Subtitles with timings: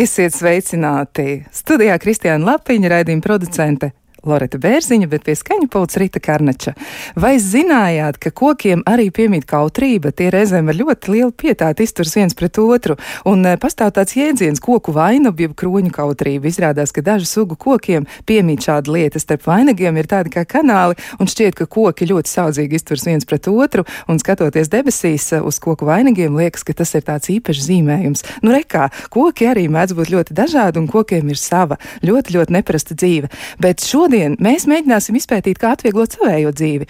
[0.00, 1.42] Esiet sveicināti!
[1.52, 3.90] Studijā Kristiāna Lapiņa, raidījuma producente
[4.26, 6.74] Loreta Bērziņa, bet pie skaņa pults Rita Karnača.
[7.16, 10.12] Vai zinājāt, ka kokiem arī piemīt kautrība?
[10.12, 14.60] Tie reizēm ar ļoti lielu pietāti izturs viens pret otru, un e, pastāv tāds jēdziens
[14.60, 16.50] koku vainabu, jeb kroņu kautrība.
[16.50, 19.22] Izrādās, ka dažu sugu kokiem piemīt šāda lieta.
[19.22, 23.48] Starp vainagiem ir tādi kā kanāli, un šķiet, ka koki ļoti saudzīgi izturs viens pret
[23.48, 28.26] otru, un skatoties debesīs e, uz koku vainagiem, liekas, ka tas ir tāds īpašs zīmējums.
[28.44, 32.96] Nu, rekā, koki arī mēdz būt ļoti dažādi, un kokiem ir sava ļoti, ļoti neparasta
[32.98, 33.30] dzīve.
[33.62, 36.86] Bet šo Šodien mēs mēģināsim izpētīt, kā atvieglot savējo dzīvi.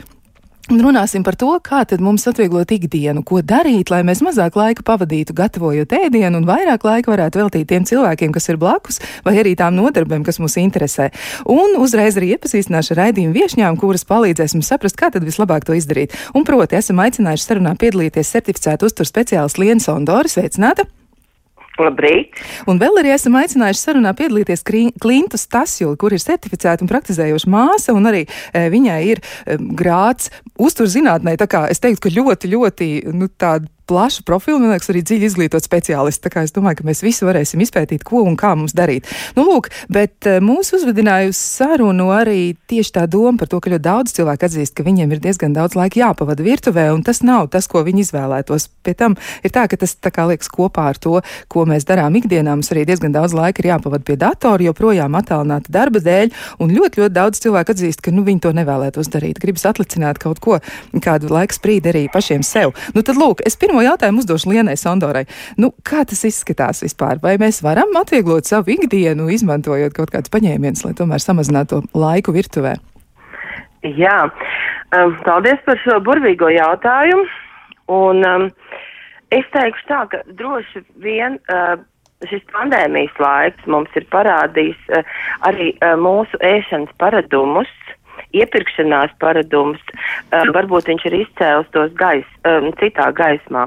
[0.73, 4.81] Un runāsim par to, kā tad mums atvieglot ikdienu, ko darīt, lai mēs mazāk laika
[4.89, 9.53] pavadītu gatavojot ēdienu un vairāk laika varētu veltīt tiem cilvēkiem, kas ir blakus, vai arī
[9.53, 11.11] tām nodarbēm, kas mūs interesē.
[11.45, 15.77] Un uzreiz arī iepazīstināšu ar raidījumu viešņām, kuras palīdzēs mums saprast, kā tad vislabāk to
[15.77, 16.17] izdarīt.
[16.33, 20.33] Un proti, esam aicinājuši sarunā piedalīties certificētu uzturu speciālistu Lienu Sondori.
[20.33, 20.89] Sveicināta!
[21.81, 22.39] Labrīt!
[22.71, 27.97] Un vēl arī esam aicinājuši sarunā piedalīties Klintu Stasjulu, kur ir certificēta un praktizējoša māsa,
[27.97, 31.37] un arī e, viņai ir e, grāts uzturzinātnē.
[31.41, 35.27] Tā kā es teiktu, ka ļoti, ļoti, nu, tāda plašu profilu, man liekas, arī dziļi
[35.27, 36.23] izglītot speciālisti.
[36.25, 39.09] Tā kā es domāju, ka mēs visi varēsim izpētīt, ko un kā mums darīt.
[39.35, 43.73] Nu, lūk, bet eh, mūs uzvedināja uz sarunu arī tieši tā doma par to, ka
[43.73, 47.49] ļoti daudz cilvēku atzīst, ka viņiem ir diezgan daudz laika jāpavada virtuvē, un tas nav
[47.51, 48.69] tas, ko viņi izvēlētos.
[48.87, 51.19] Pie tam ir tā, ka tas tā kā liekas kopā ar to,
[51.51, 52.55] ko mēs darām ikdienā.
[52.55, 56.31] Mums arī diezgan daudz laika ir jāpavada pie datora, joprojām attālināta darba dēļ,
[56.63, 59.43] un ļoti, ļoti daudz cilvēku atzīst, ka nu, viņi to nevēlētos darīt.
[59.43, 60.61] Gribas atlicināt kaut ko,
[61.03, 62.75] kādu laiku sprīdi arī pašiem sev.
[62.95, 65.25] Nu, tad, lūk, es pirmo jautājumu uzdošu Lienai Sandorai.
[65.61, 67.21] Nu, kā tas izskatās vispār?
[67.23, 72.77] Vai mēs varam atvieglot savu ikdienu, izmantojot kaut kādus paņēmienus, lai tomēr samazinātu laiku virtuvē?
[73.97, 74.17] Jā,
[74.97, 77.29] um, paldies par šo burvīgo jautājumu.
[77.91, 78.51] Un, um,
[79.35, 81.81] es teikšu tā, ka droši vien uh,
[82.29, 85.17] šis pandēmijas laiks mums ir parādījis uh,
[85.49, 87.73] arī uh, mūsu ēšanas paradumus
[88.37, 89.81] iepirkšanās paradums,
[90.31, 93.67] um, varbūt viņš ir izcēlis tos gais, um, citā gaismā.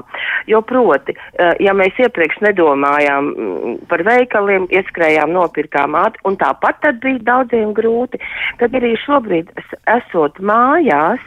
[0.50, 6.80] Jo proti, uh, ja mēs iepriekš nedomājām mm, par veikaliem, ieskrējām, nopirkām ātri, un tāpat
[6.84, 8.20] tad bija daudziem grūti,
[8.60, 9.52] tad arī šobrīd
[9.96, 11.22] esot mājās,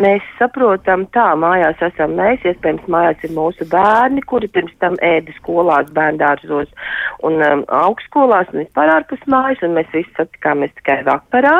[0.00, 5.34] mēs saprotam, tā mājās esam mēs, iespējams mājās ir mūsu bērni, kuri pirms tam ēda
[5.40, 6.70] skolās, bērndārzos
[7.26, 11.58] un um, augstskolās un vispār ārpus mājas, un mēs visi satikāmies tikai vakarā.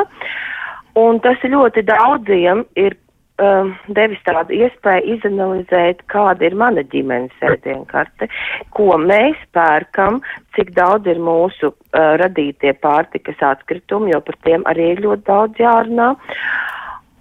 [0.96, 2.96] Un tas ļoti daudziem ir
[3.42, 8.30] um, devis tādu iespēju izanalizēt, kāda ir mana ģimenes ēdienkarte,
[8.76, 10.22] ko mēs pērkam,
[10.56, 15.62] cik daudz ir mūsu uh, radītie pārtikas atkritumi, jo par tiem arī ir ļoti daudz
[15.62, 16.14] jārunā.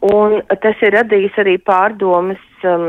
[0.05, 2.83] Un tas ir radījis arī pārdomas um,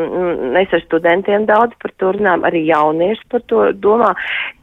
[0.52, 4.10] mēs ar studentiem daudz par to runājam, arī jaunieši par to domā,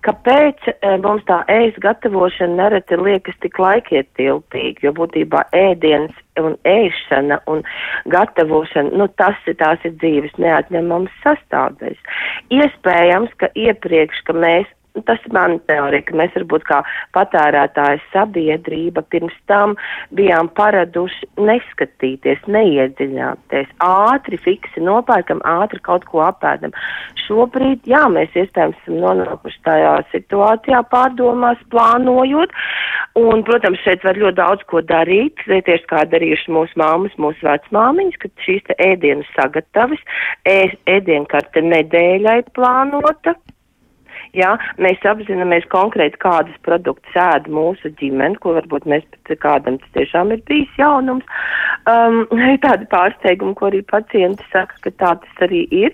[0.05, 6.13] kāpēc uh, mums tā ēst gatavošana nereti liekas tik laikietilpīgi, jo būtībā ēdienas
[6.43, 7.65] un ēšana un
[8.13, 12.21] gatavošana, nu tas ir tās ir dzīves neatņemams sastāvdaļas.
[12.53, 14.69] Iespējams, ka iepriekš, ka mēs
[15.01, 16.79] tas ir mana teorija, ka mēs varbūt kā
[17.17, 19.75] patērētāja sabiedrība pirms tam
[20.15, 26.75] bijām paraduši neskatīties, neiedziļināties, ātri fiksi nopērkam, ātri kaut ko apēdam.
[27.23, 32.53] Šobrīd, jā, mēs iespējams esam nonākuši tajā situācijā pārdomās, plānojot,
[33.19, 38.19] un, protams, šeit var ļoti daudz ko darīt, tieši kā darījuši mūsu māmas, mūsu vecmāmiņas,
[38.21, 40.03] kad šīs te ēdienas sagatavis,
[40.45, 43.37] ēdienkarte nedēļai plānota,
[44.33, 49.91] Jā, mēs apzināmies konkrēti, kādas produktus ēd mūsu ģimene, ko varbūt mēs pat kādam tas
[49.93, 51.27] tiešām ir bijis jaunums.
[51.85, 52.23] Um,
[52.65, 55.93] tādi pārsteigumi, ko arī pacienti saka, ka tā tas arī ir.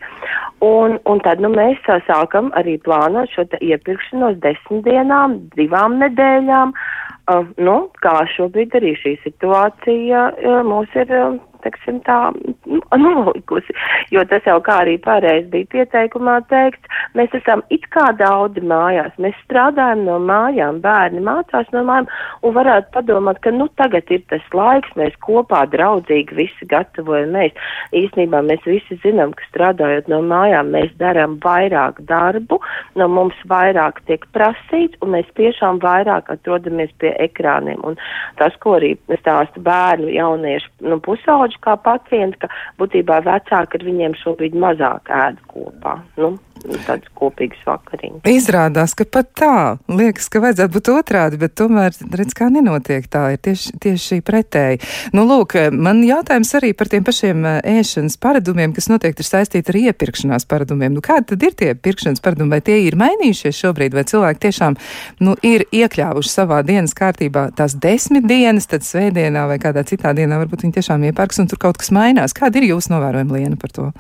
[0.64, 6.72] Un, un tad nu, mēs sākam arī plānot šo iepirkšanos desmit dienām, divām nedēļām.
[7.30, 11.36] Uh, nu, kā šobrīd arī šī situācija uh, mūs ir uh,
[11.66, 12.32] teksim, tā
[12.98, 13.76] nolikusi,
[14.14, 19.16] jo tas jau kā arī pareizi bija pieteikumā teikts, mēs esam it kā daudzi mājās,
[19.22, 22.10] mēs strādājam no mājām, bērni mācās no mājām
[22.46, 27.56] un varētu padomāt, ka nu tagad ir tas laiks, mēs kopā draudzīgi visi gatavojamies.
[27.96, 32.60] Īsnībā mēs visi zinām, ka strādājot no mājām mēs darām vairāk darbu,
[33.00, 37.82] no mums vairāk tiek prasīts un mēs tiešām vairāk atrodamies pie ekrāniem.
[37.86, 37.98] Un
[38.40, 42.52] tas, ko arī stāsta bērnu jauniešu nu, pusauģi kā pacienti, ka
[42.82, 46.00] būtībā vecāki ar viņiem šobrīd mazāk ēd kopā.
[46.20, 46.36] Nu,
[46.86, 48.24] tādas kopīgas vakariņas.
[48.30, 49.56] Izrādās, ka pat tā
[49.92, 54.82] liekas, ka vajadzētu būt otrādi, bet tomēr redz, kā nenotiek tā, ir tieši, tieši pretēji.
[55.16, 59.80] Nu, lūk, man jautājums arī par tiem pašiem ēšanas paradumiem, kas noteikti ir saistīti ar
[59.84, 60.96] iepirkšanās paradumiem.
[60.98, 64.78] Nu, kādi tad ir tie pirkšanas paradumi, vai tie ir mainījušies šobrīd, vai cilvēki tiešām
[65.26, 70.42] nu, ir iekļāvuši savā dienas kārtībā tās desmit dienas, tad svētdienā vai kādā citā dienā
[70.42, 72.36] varbūt viņi tiešām iepērks un tur kaut kas mainās.
[72.38, 73.92] Kāda ir jūsu novērojuma liena par to?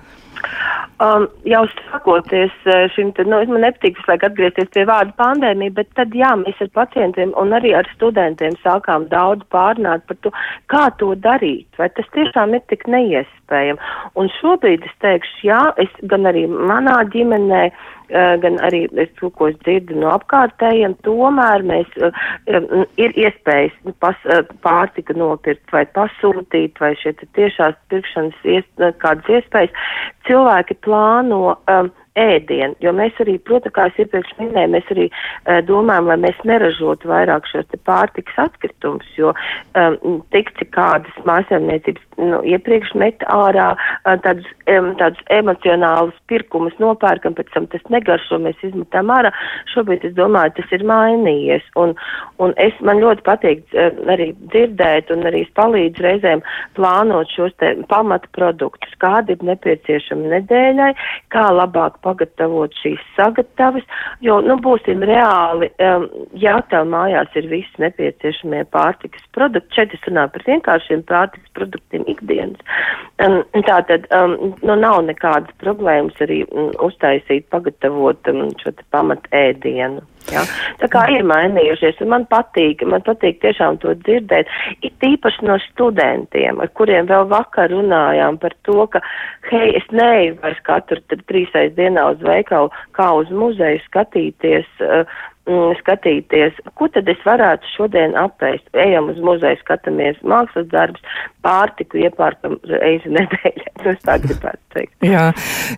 [0.99, 5.71] Um, jau sākoties uh, šim, tad, nu, man nepatīk visu laiku atgriezties pie vārda pandēmija,
[5.77, 10.33] bet tad, jā, mēs ar pacientiem un arī ar studentiem sākām daudz pārnāt par to,
[10.71, 13.79] kā to darīt, vai tas tiešām ir tik neiespējami.
[14.19, 17.98] Un šobrīd es teikšu, jā, es gan arī manā ģimenē, uh,
[18.43, 23.93] gan arī es to, ko es dzirdu no apkārtējiem, tomēr mēs, uh, ir iespējas nu,
[24.03, 24.17] pas,
[24.65, 28.67] pārtika nopirkt vai pasūtīt, vai šie tiešās pirkšanas ies,
[29.03, 29.87] kādas iespējas.
[30.27, 35.59] Cilvēki plāno um, ēdienu, jo mēs arī, protams, kā es iepriekš minēju, mēs arī uh,
[35.67, 39.33] domājam, lai mēs neražotu vairāk šos te pārtikas atkritumus, jo
[39.77, 46.75] um, tik cik kādas mājasēmniecības nu, iepriekš met ārā uh, tādus, um, tādus emocionālus pirkumus
[46.81, 49.31] nopērkam, pēc tam tas negaršo, mēs izmetam ārā.
[49.73, 51.95] Šobrīd es domāju, tas ir mainījies, un,
[52.41, 56.43] un es man ļoti patīk uh, arī dzirdēt, un arī es palīdzu reizēm
[56.79, 60.91] plānot šos te pamata produktus, kādi ir nepieciešami nedēļai,
[61.33, 63.85] kā labāk pagatavot šīs sagatavas,
[64.25, 66.07] jo, nu, būsim reāli, um,
[66.39, 72.05] ja tev mājās ir visi nepieciešamie pārtikas produkti, šeit es runāju par vienkāršiem pārtikas produktiem
[72.11, 72.77] ikdienas,
[73.25, 79.27] um, tā tad, um, nu, nav nekādas problēmas arī um, uztaisīt, pagatavot um, šo pamat
[79.35, 80.05] ēdienu.
[80.29, 80.43] Ja?
[80.81, 84.49] Tā kā ir mainījušies, un man patīk, man patīk tiešām to dzirdēt,
[84.85, 89.01] it īpaši no studentiem, ar kuriem vēl vakar runājām par to, ka,
[89.49, 95.03] hei, es neeju vairs katru trīsais dienā uz veikalu, kā uz muzeju skatīties uh,
[95.49, 98.67] mm, skatīties, ko tad es varētu šodien apēst.
[98.77, 101.03] Ejam uz muzeju, skatāmies mākslas darbus,
[101.45, 103.67] pārtiku iepārkam reizi nedēļā.
[103.89, 104.91] Es tā gribētu teikt.
[105.07, 105.29] Jā,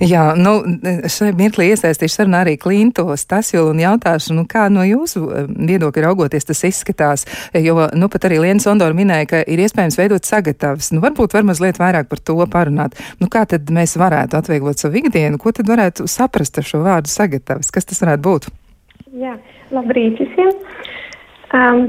[0.01, 0.55] jā nu,
[1.13, 6.07] šai mirklī iesaistīšu sarunā arī Klintos Tasjulu un jautāšu, nu, kā no jūsu eh, viedokļa
[6.07, 10.89] raugoties tas izskatās, jo, nu, pat arī Liena Sondora minēja, ka ir iespējams veidot sagatavas.
[10.95, 12.97] Nu, varbūt var mazliet vairāk par to parunāt.
[13.21, 15.37] Nu, kā tad mēs varētu atvieglot savu ikdienu?
[15.41, 17.69] Ko tad varētu saprast ar šo vārdu sagatavas?
[17.71, 18.49] Kas tas varētu būt?
[19.11, 19.33] Jā,
[19.75, 20.51] labrīt visiem!
[21.51, 21.81] Um,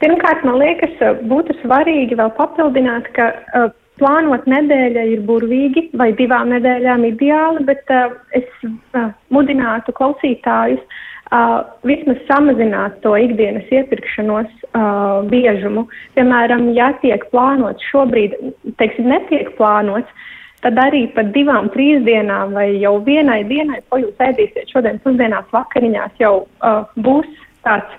[0.00, 0.94] pirmkārt, man liekas,
[1.28, 3.66] būtu svarīgi vēl papildināt, ka uh,
[4.00, 11.60] plānot nedēļa ir burvīgi vai divām nedēļām ideāli, bet uh, es uh, mudinātu klausītājus uh,
[11.84, 15.84] vismaz samazināt to ikdienas iepirkšanos uh, biežumu.
[16.16, 18.40] Piemēram, ja tiek plānots šobrīd,
[18.80, 20.24] teiksim, netiek plānots,
[20.64, 25.48] tad arī pat divām, trīs dienām vai jau vienai dienai, ko jūs ēdīsiet šodien pusdienās
[25.54, 27.28] vakariņās, jau uh, būs
[27.66, 27.98] tāds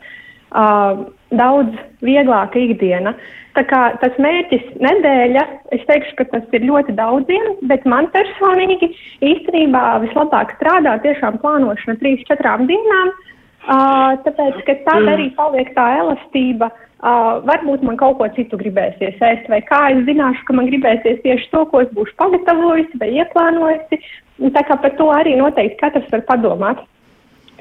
[0.52, 1.06] uh,
[1.38, 3.14] daudz vieglāka ikdiena.
[3.58, 5.44] Tā kā tas mērķis nedēļa,
[5.74, 8.92] es teikšu, ka tas ir ļoti daudziem, bet man personīgi
[9.26, 15.90] īstenībā vislabāk strādā tiešām plānošana trīs, četrām dienām, uh, tāpēc, ka tad arī paliek tā
[16.04, 16.70] elastība.
[16.70, 20.66] Uh, Uh, varbūt man kaut ko citu gribēsies ēst, vai kā es zināšu, ka man
[20.66, 24.00] gribēsies tieši to, ko es būšu pagatavojusi vai ieplānojusi.
[24.56, 26.82] Tā kā par to arī noteikti katrs var padomāt.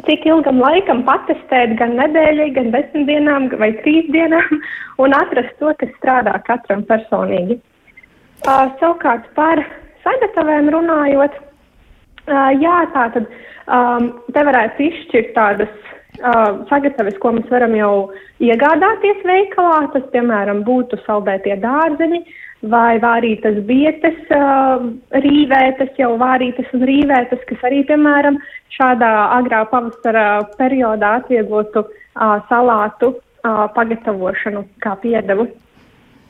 [0.06, 4.62] Cik ilgam laikam patestēt gan nedēļai, gan desmit dienām vai trīs dienām
[5.04, 7.58] un atrast to, kas strādā katram personīgi.
[8.46, 9.60] Uh, savukārt par
[10.04, 17.48] sagatavēm runājot, uh, jā, tā tad um, te varētu izšķirt tādas uh, sagatavas, ko mēs
[17.52, 17.92] varam jau
[18.44, 19.86] iegādāties veikalā.
[19.94, 22.22] Tas, piemēram, būtu saldētie dārzeņi
[22.72, 24.86] vai vārītas bietes, uh,
[25.24, 28.40] rīvētas, jau vārītas un rīvētas, kas arī, piemēram,
[28.76, 35.50] šādā agrā pavasara periodā atvieglotu uh, salātu uh, pagatavošanu kā piedevu.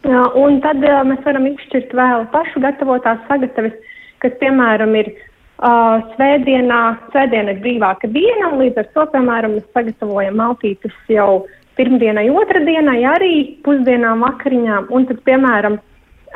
[0.07, 3.75] Uh, un tad uh, mēs varam izšķirt vēl pašu gatavotās sagatavas,
[4.23, 5.26] kas, piemēram, ir Uh,
[5.57, 6.81] svētdienā,
[7.13, 11.47] svētdiena ir brīvāka diena, un līdz ar to, piemēram, mēs sagatavojam maltītes jau
[11.77, 13.35] pirmdienai, otrdienai, arī
[13.65, 15.79] pusdienām, vakariņām, un tad, piemēram,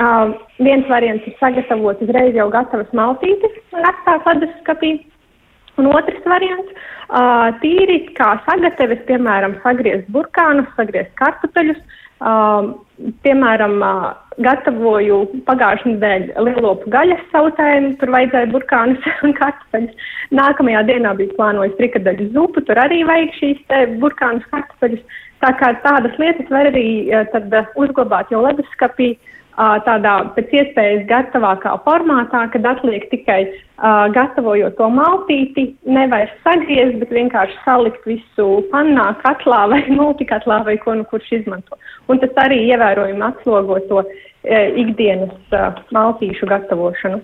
[0.01, 4.93] uh, viens variants ir sagatavot uzreiz jau gatavas maltītes un atstāt leduskapī,
[5.81, 11.81] un otrs variants uh,- tīri kā sagateves, piemēram, sagriezt burkānus, sagriezt kartupeļus,
[12.21, 12.71] uh,
[13.25, 14.11] piemēram, uh,
[14.45, 20.07] gatavoju pagājušajā nedēļā lielopu gaļas sautējumu, tur vajadzēja burkānus un kartupeļus.
[20.37, 23.65] Nākamajā dienā bija plānojis frikadeļu zupu, tur arī vajag šīs
[24.03, 25.19] burkānus, kartupeļus.
[25.41, 29.15] Tā kā tādas lietas var arī tad uzglabāt jau leduskapī
[29.87, 37.13] tādā pēc iespējas gatavākā formātā, kad atliek tikai uh, gatavojot to maltīti, nevairs sagriezt, bet
[37.17, 41.79] vienkārši salikt visu pannā, katlā vai multikatlā vai ko nu kurš izmanto.
[42.09, 47.21] Un tas arī ievērojami atslogo to uh, ikdienas uh, maltīšu gatavošanu.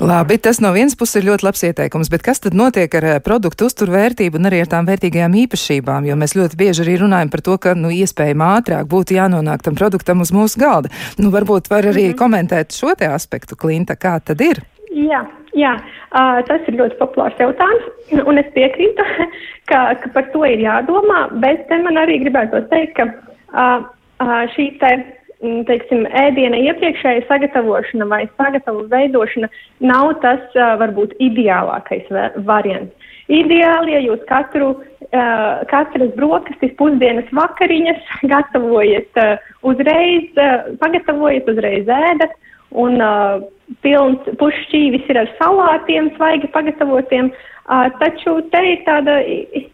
[0.00, 3.68] Labi, tas no vienas puses ir ļoti labs ieteikums, bet kas tad notiek ar produktu
[3.68, 6.08] uzturvērtību un arī ar tām vērtīgajām īpašībām?
[6.08, 9.76] Jo mēs ļoti bieži arī runājam par to, ka, nu, iespējami ātrāk būtu jānonāk tam
[9.78, 10.92] produktam uz mūsu galda.
[11.20, 12.18] Nu, varbūt var arī mm -hmm.
[12.22, 14.62] komentēt šo te aspektu, Klinta, kā tad ir?
[14.90, 15.22] Jā,
[15.54, 17.84] jā uh, tas ir ļoti populārs jautājums,
[18.26, 19.04] un es piekrītu,
[19.70, 23.84] ka, ka par to ir jādomā, bet man arī gribētu teikt, ka uh,
[24.20, 29.48] uh, šī te teiksim, ēdiena iepriekšēja sagatavošana vai sagatavu veidošana
[29.80, 30.42] nav tas
[30.82, 32.10] varbūt ideālākais
[32.48, 32.92] variants.
[33.30, 34.72] Ideāli, ja jūs katru,
[35.70, 38.00] katras brokastis, pusdienas vakariņas
[38.32, 39.22] gatavojat
[39.62, 40.30] uzreiz,
[40.82, 42.36] pagatavojat uzreiz ēdat
[42.70, 43.40] un uh,
[43.84, 49.20] pilns pušķīvis ir ar salātiem, svaigi pagatavotiem, uh, Taču te ir tāda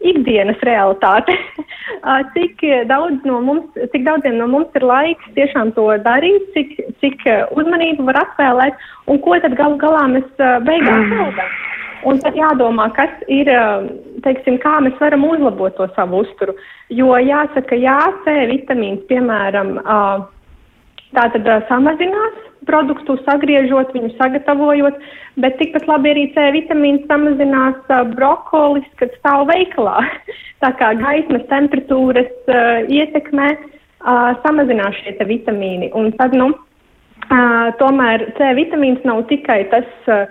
[0.05, 1.33] ikdienas realitāte.
[2.35, 7.25] cik, daudz no mums, cik daudziem no mums ir laiks tiešām to darīt, cik, cik
[7.57, 10.29] uzmanību var atvēlēt un ko tad galu galā mēs
[10.67, 11.57] beigās ēdam.
[12.07, 13.49] Un tad jādomā, kas ir,
[14.21, 16.53] teiksim, kā mēs varam uzlabot to savu uzturu.
[16.93, 19.79] Jo jāsaka, jā, C vitamīns, piemēram,
[21.17, 24.97] tātad samazinās produktu, sagriežot viņu, sagatavojot,
[25.41, 29.99] bet tikpat labi arī C vitamīns samazinās brokolis, kad stāv veikalā.
[30.63, 35.91] Tā kā gaismas temperatūras uh, ietekmē uh, samazinās šie vitamīni.
[35.93, 40.25] Un tad, nu, uh, tomēr C vitamīns nav tikai tas, uh,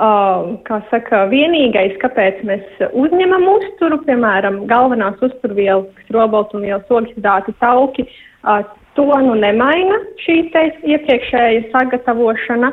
[0.00, 8.08] uh, kā saka, vienīgais, kāpēc mēs uzņemam uzturu, piemēram, galvenās uzturvielas, roboltumvielas, ogļhidrāti, tauki.
[8.46, 8.64] Uh,
[8.96, 12.72] To nu nemaina šī iepriekšēja sagatavošana.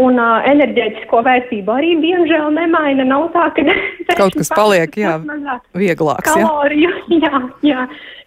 [0.00, 3.04] Un uh, enerģētisko vērtību arī, diemžēl, nemaina.
[3.04, 3.64] Nav tā, ka
[4.20, 5.18] kaut kas paliek, jā,
[5.76, 6.30] vieglāks.
[6.30, 7.82] Kaloriju, jā, jā, jā,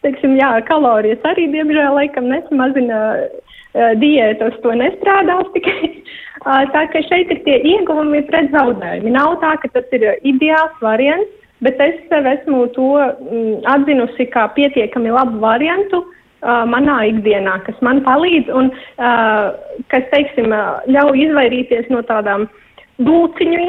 [0.06, 5.80] teiksim, jā, kalorijas arī, diemžēl, laikam nesamazina uh, diētas, to nestrādās tikai.
[6.46, 9.10] Uh, tā ka šeit ir tie ieguvumi pret zaudējumi.
[9.16, 11.32] Nav tā, ka tas ir ideāls variants,
[11.66, 16.15] bet es sev esmu to mm, atzinusi kā pietiekami labu variantu, uh,
[16.70, 19.56] manā ikdienā, kas man palīdz un uh,
[19.94, 22.48] kas, teiksim, uh, ļauj izvairīties no tādām
[23.04, 23.60] dulciņu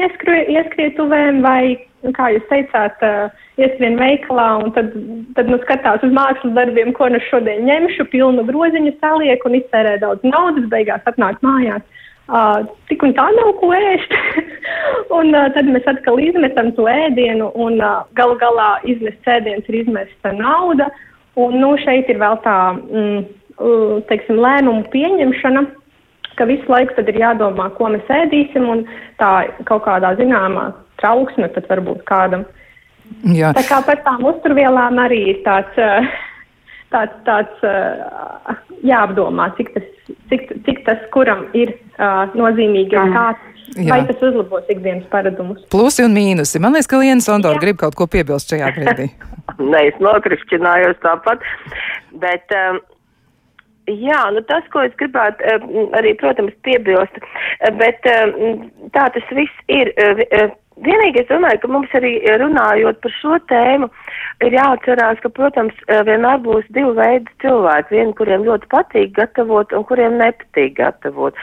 [0.55, 1.77] ieskrietuvēm vai,
[2.15, 4.93] kā jūs teicāt, uh, ieskrien veikalā un tad,
[5.37, 9.97] tad nu, skatās uz mākslas darbiem, ko nu šodien ņemšu, pilnu groziņu saliek un iztērē
[10.03, 11.85] daudz naudas, beigās atnāk mājās.
[12.27, 14.13] Uh, tik un tā nav ko ēst.
[15.17, 19.81] un uh, tad mēs atkal izmetam to ēdienu, un uh, galu galā izmest ēdiens ir
[19.85, 20.89] izmesta nauda.
[21.37, 23.25] Un nu, šeit ir vēl tā mm,
[24.09, 25.63] teiksim, lēmumu pieņemšana,
[26.37, 28.85] ka visu laiku tad ir jādomā, ko mēs ēdīsim, un
[29.21, 29.31] tā
[29.69, 30.69] kaut kādā zināmā
[31.01, 32.45] trauksme pat varbūt kādam.
[33.33, 33.53] Jā.
[33.55, 35.77] Tā kā par tām uzturvielām arī ir tāds,
[36.93, 37.67] tāds, tāds
[38.85, 39.87] jāapdomā, cik tas,
[40.31, 41.73] cik, cik tas kuram ir
[42.37, 43.53] nozīmīgi un kāds.
[43.75, 43.91] Jā.
[43.91, 45.63] Vai tas uzlabos ikdienas paradumus?
[45.73, 46.61] Plusi un mīnusi.
[46.63, 49.09] Man liekas, ka Liena Sondora grib kaut ko piebilst šajā brīdī.
[49.71, 51.43] Nē, es nokrišķinājos tāpat.
[52.21, 52.79] Bet, um,
[53.87, 57.21] Jā, nu tas, ko es gribētu um, arī, protams, piebilst,
[57.79, 59.93] bet um, tā tas viss ir.
[59.95, 60.49] Uh,
[60.83, 63.87] vienīgi es domāju, ka mums arī runājot par šo tēmu,
[64.43, 67.95] ir jāatcerās, ka, protams, uh, vienmēr būs divi veidi cilvēki.
[67.95, 71.39] Vieni, kuriem ļoti patīk gatavot un kuriem nepatīk gatavot.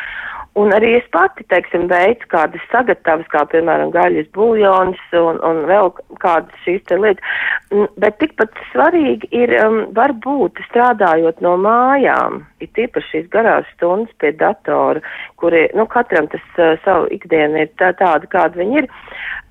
[0.54, 5.88] Un arī es pati, teiksim, veicu kādas sagatavas, kā piemēram gaļas buļļons un, un vēl
[6.22, 7.40] kādas šīs te lietas.
[7.98, 14.30] Bet tikpat svarīgi ir um, varbūt strādājot no mājām, ir tīpaši šīs garās stundas pie
[14.38, 15.02] datora,
[15.42, 18.86] kuri, nu, katram tas uh, savu ikdienu ir tā, tāda, kāda viņi ir.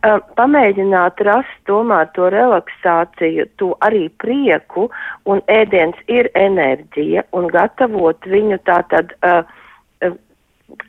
[0.07, 4.87] Uh, pamēģināt rast tomēr to relaksāciju, to arī prieku,
[5.27, 9.11] un ēdiens ir enerģija, un gatavot viņu tā tad.
[9.19, 9.43] Uh,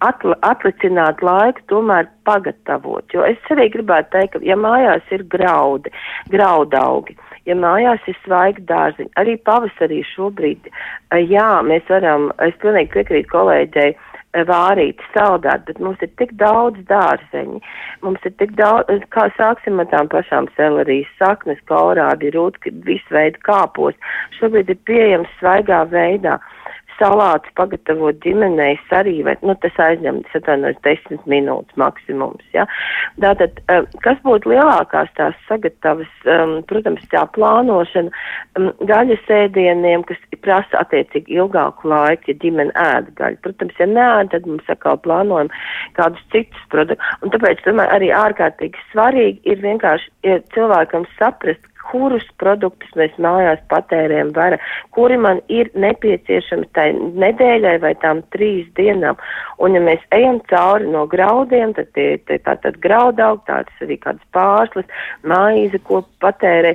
[0.05, 3.07] atl atlicināt laiku, tomēr pagatavot.
[3.15, 5.93] Jo es arī gribētu teikt, ka, ja mājās ir graudi,
[6.33, 7.17] graudaugi,
[7.49, 13.31] ja mājās ir svaigi dārziņi, arī pavasarī šobrīd, eh, jā, mēs varam, es pilnīgi piekrītu
[13.33, 17.61] kolēģei, eh, vārīt, saldēt, bet mums ir tik daudz dārzeņi,
[18.03, 23.39] mums ir tik daudz, kā sāksim ar tām pašām selerijas saknes, kaurādi, rūtki, visu veidu
[23.45, 23.95] kāpos,
[24.41, 26.41] šobrīd ir pieejams svaigā veidā.
[26.99, 32.67] Salātus pagatavot ģimenei arī, vai, nu, tas aizņem, es atvainojos, desmit minūtes maksimums, ja.
[33.23, 38.13] Tātad, um, kas būtu lielākās tās sagatavas, um, protams, tā plānošana
[38.59, 43.41] um, gaļas ēdieniem, kas prasa attiecīgi ilgāku laiku, ja ģimene ēd gaļu.
[43.45, 45.51] Protams, ja neēd, tad mums atkal plānojam
[45.99, 52.25] kādus citus produktus, un tāpēc, domāju, arī ārkārtīgi svarīgi ir vienkārši ja cilvēkam saprast, kurus
[52.41, 54.59] produktus mēs mājās patērējam vara,
[54.97, 59.19] kuri man ir nepieciešami tai nedēļai vai tām trīs dienām.
[59.63, 64.25] Un ja mēs ejam cauri no graudiem, tad tie ir tātad graudaug, tāds arī kāds
[64.37, 64.89] pārslis,
[65.23, 66.75] maize, ko patērē,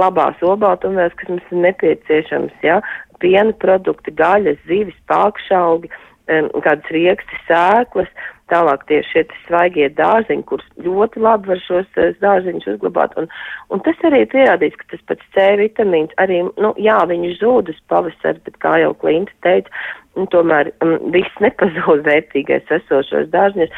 [0.00, 2.80] labās obaltumvēs, kas mums ir nepieciešams, ja,
[3.22, 5.90] piena produkti, gaļas, zivis, pākšaugi,
[6.26, 8.10] kādas rieksti, sēklas,
[8.52, 13.16] Tālāk tie šie svaigie dārziņi, kurus ļoti labi var šos uh, dārziņus uzglabāt.
[13.20, 13.30] Un,
[13.72, 17.72] un tas arī ir pierādīts, ka tas pats C vitamīns arī, nu, jā, viņš zūd
[17.72, 19.72] uz pavasari, bet kā jau Klinta teica,
[20.18, 23.72] un tomēr um, viss nepazūd vērtīgais esošos dārziņus.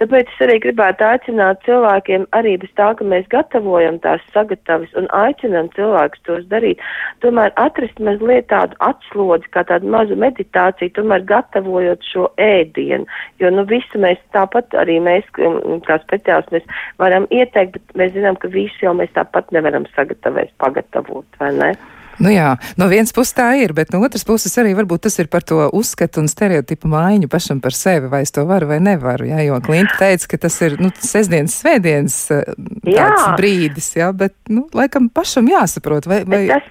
[0.00, 5.08] Tāpēc es arī gribētu aicināt cilvēkiem arī bez tā, ka mēs gatavojam tās sagatavas un
[5.16, 6.82] aicinām cilvēkus tos darīt,
[7.24, 13.08] tomēr atrast mazliet tādu atslodzi, kā tādu mazu meditāciju, tomēr gatavojot šo ēdienu,
[13.42, 18.14] jo nu visu mēs tāpat arī mēs, um, kā speciālisti, mēs varam ieteikt, bet mēs
[18.18, 21.72] zinām, ka visu jau mēs tāpat nevaram sagatavēt, pagatavot, vai ne?
[22.20, 25.30] Nu jā, no vienas puses tā ir, bet no otras puses arī varbūt tas ir
[25.32, 29.30] par to uzskatu un stereotipu mājiņu pašam par sevi, vai es to varu vai nevaru.
[29.30, 32.52] Jā, jo Klimta teica, ka tas ir nu, sestdienas, svētdienas eh,
[32.84, 33.30] tāds jā.
[33.40, 36.22] brīdis, jā, bet, nu, laikam pašam jāsaprot, vai.
[36.28, 36.44] vai...
[36.52, 36.68] Tas...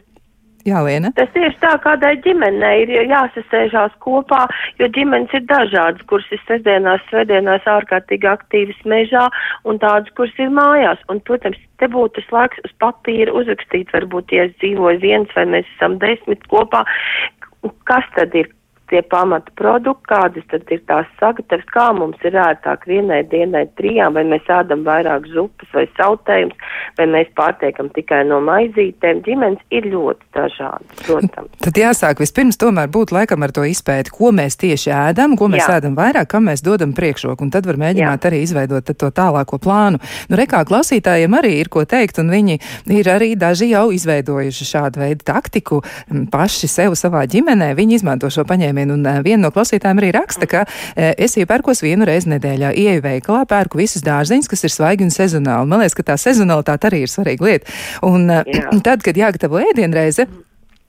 [0.68, 1.12] Jā, Liena.
[1.16, 4.42] Tas tieši tā, kādai ģimenei ir jāsasēžās kopā,
[4.82, 9.26] jo ģimenes ir dažādas, kuras ir sestdienās, svētdienās ārkārtīgi aktīvas mežā
[9.64, 11.00] un tādas, kuras ir mājās.
[11.08, 15.48] Un, protams, te būtu tas laiks uz papīra uzrakstīt, varbūt, ja es dzīvoju viens vai
[15.56, 16.84] mēs esam desmit kopā,
[17.88, 18.52] kas tad ir
[18.90, 24.18] tie pamata produkti, kādas tad ir tās sagatavas, kā mums ir ērtāk vienai dienai trijām,
[24.18, 26.58] vai mēs ēdam vairāk zupas vai sautējums,
[26.98, 29.22] vai mēs pārtiekam tikai no maizītēm.
[29.26, 31.54] Ģimenes ir ļoti dažādas, protams.
[31.64, 35.66] Tad jāsāk vispirms tomēr būt laikam ar to izpēti, ko mēs tieši ēdam, ko mēs
[35.66, 35.80] Jā.
[35.80, 38.32] ēdam vairāk, kam mēs dodam priekšroku, un tad var mēģināt Jā.
[38.32, 40.02] arī izveidot to tālāko plānu.
[40.30, 42.60] Nu, rekā klausītājiem arī ir ko teikt, un viņi
[43.00, 45.82] ir arī daži jau izveidojuši šādu veidu taktiku
[46.32, 47.72] paši sev savā ģimenē.
[47.78, 48.98] Viņi izmanto šo paņēmienu terminu.
[48.98, 52.74] Un uh, viena no klausītājiem arī raksta, ka uh, es iepērkos vienu reizi nedēļā.
[52.78, 55.70] Ieju veikalā, pērku visus dārzeņus, kas ir svaigi un sezonāli.
[55.70, 57.80] Man liekas, ka tā sezonalitāte arī ir svarīga lieta.
[58.08, 58.44] Un uh,
[58.86, 60.28] tad, kad jāgatavo ēdienreize,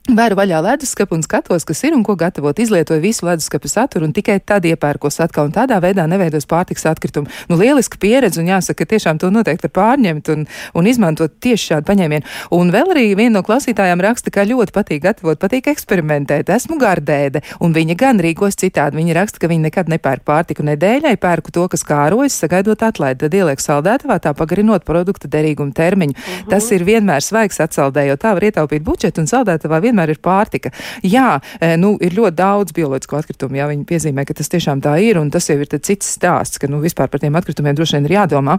[0.09, 2.57] Vēru vaļā leduskapu un skatos, kas ir un ko gatavot.
[2.57, 5.45] Izlietoju visu leduskapu saturu un tikai tad iepērkos atkal.
[5.45, 7.29] Un tādā veidā neveidos pārtiks atkritumu.
[7.51, 11.67] Nu, lieliska pieredze un jāsaka, ka tiešām to noteikti var pārņemt un, un izmantot tieši
[11.69, 12.25] šādu paņēmienu.
[12.57, 16.49] Un vēl arī viena no klausītājām raksta, ka ļoti patīk gatavot, patīk eksperimentēt.
[16.49, 18.97] Esmu gardēde un viņa gan rīkos citādi.
[18.97, 23.37] Viņa raksta, ka viņa nekad nepērk pārtiku nedēļai, pērku to, kas kārojas, sagaidot atlaidi, tad
[23.37, 26.17] ieliek saldētavā, tā pagarinot produkta derīguma termiņu.
[26.17, 26.49] Uh -huh.
[26.57, 30.73] Tas ir vienmēr svaigs atsaldējot, tā var ietaupīt budžetu un saldētavā vienmēr ir pārtika.
[31.03, 34.97] Jā, e, nu, ir ļoti daudz bioloģisko atkritumu, jā, viņi piezīmē, ka tas tiešām tā
[35.03, 38.09] ir, un tas jau ir cits stāsts, ka, nu, vispār par tiem atkritumiem droši vien
[38.09, 38.57] ir jādomā.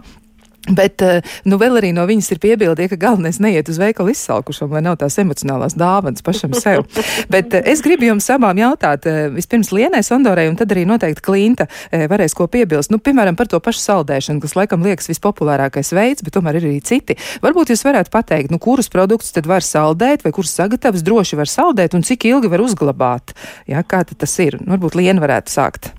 [0.71, 4.71] Bet, eh, nu, vēl arī no viņas ir piebildīja, ka galvenais neiet uz veikalu izsalkušam,
[4.71, 6.85] lai nav tās emocionālās dāvanas pašam sev.
[7.33, 11.23] Bet eh, es gribu jums abām jautāt, eh, vispirms Lienai Sondorai un tad arī noteikti
[11.23, 12.93] Klinta varēs ko piebilst.
[12.93, 16.79] Nu, piemēram, par to pašu saldēšanu, kas laikam liekas vispopulārākais veids, bet tomēr ir arī
[16.85, 17.17] citi.
[17.43, 21.51] Varbūt jūs varētu pateikt, nu, kurus produktus tad var saldēt vai kurus sagatavs droši var
[21.51, 23.35] saldēt un cik ilgi var uzglabāt.
[23.67, 24.61] Jā, kā tas ir?
[24.63, 25.91] Nu, varbūt Liena varētu sākt.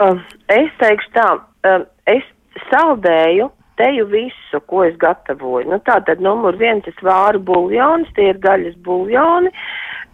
[0.00, 0.16] Uh,
[0.48, 1.30] es teikšu tā,
[1.68, 2.24] uh, es
[2.70, 5.68] saldēju teju visu, ko es gatavoju.
[5.70, 9.54] Nu, tā tad numur viens es vāru buljonus, tie ir gaļas buljoni.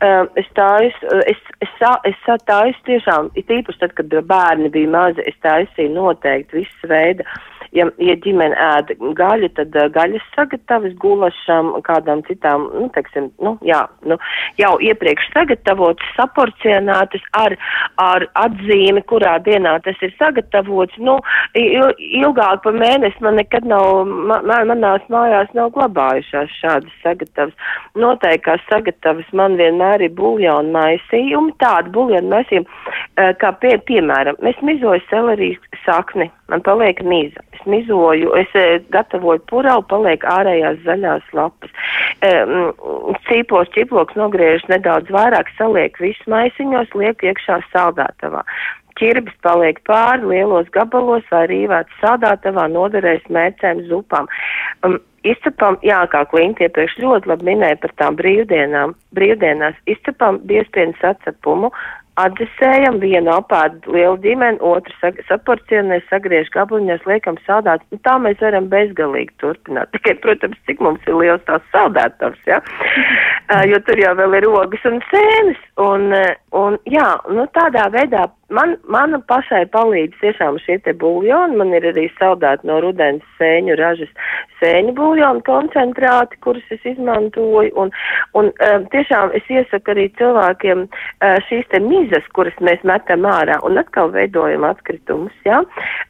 [0.04, 1.70] Uh, es taisu, es, es,
[2.04, 6.90] es, es taisu tiešām, it īpaši tad, kad bērni bija mazi, es taisīju noteikti visu
[6.90, 7.24] veidu
[7.74, 13.56] ja, ja ģimene ēd gaļu, tad uh, gaļas sagatavas gulašam, kādām citām, nu, teiksim, nu,
[13.66, 14.18] jā, nu,
[14.60, 17.56] jau iepriekš sagatavotas, saporcionētas ar,
[18.02, 20.96] ar atzīmi, kurā dienā tas ir sagatavots.
[21.02, 21.18] Nu,
[21.54, 27.54] ilgāk par mēnesi man nekad nav, man, manās mājās nav glabājušās šādas sagatavas.
[27.98, 34.60] Noteikās sagatavas man vienmēr ir buljona maisījumi, tādi buljona maisījumi, uh, kā pie, piemēram, mēs
[34.64, 37.42] mizoju selerijas sakni, man paliek mīza.
[37.54, 41.72] Es mizoju, es e, gatavoju puravu, paliek ārējās zaļās lapas.
[43.28, 48.44] Cīpos ķiploks nogriež nedaudz vairāk, saliek visu maisiņos, liek iekšā saldātavā.
[48.98, 54.28] Čirbis paliek pāri lielos gabalos vai rīvēts sādātavā noderēs mērcēm zupām.
[54.86, 61.02] Um, izcepam, jā, kā Klinti iepriekš ļoti labi minēja par tām brīvdienām, brīvdienās izcepam biezpienas
[61.10, 61.72] atcepumu,
[62.20, 67.86] atdzesējam vienu apēdu lielu ģimeni, otru sa saporcionē, sagriež gabaliņos, liekam saldāts.
[67.90, 69.90] Nu, tā mēs varam bezgalīgi turpināt.
[69.96, 72.60] Tikai, protams, cik mums ir liels tās saldētavs, ja?
[73.50, 75.60] uh, jo tur jau vēl ir ogas un sēnes.
[75.82, 76.08] Un,
[76.54, 81.58] un jā, nu tādā veidā man, man pašai palīdz tiešām šie te buļļoni.
[81.60, 84.10] Man ir arī saldēti no rudens sēņu ražas
[84.60, 87.72] sēņu buļļonu koncentrāti, kurus es izmantoju.
[87.80, 87.92] Un,
[88.38, 93.60] un um, tiešām es iesaku arī cilvēkiem uh, šīs te mizas, kuras mēs metam ārā
[93.66, 95.36] un atkal veidojam atkritumus.
[95.48, 95.62] Ja?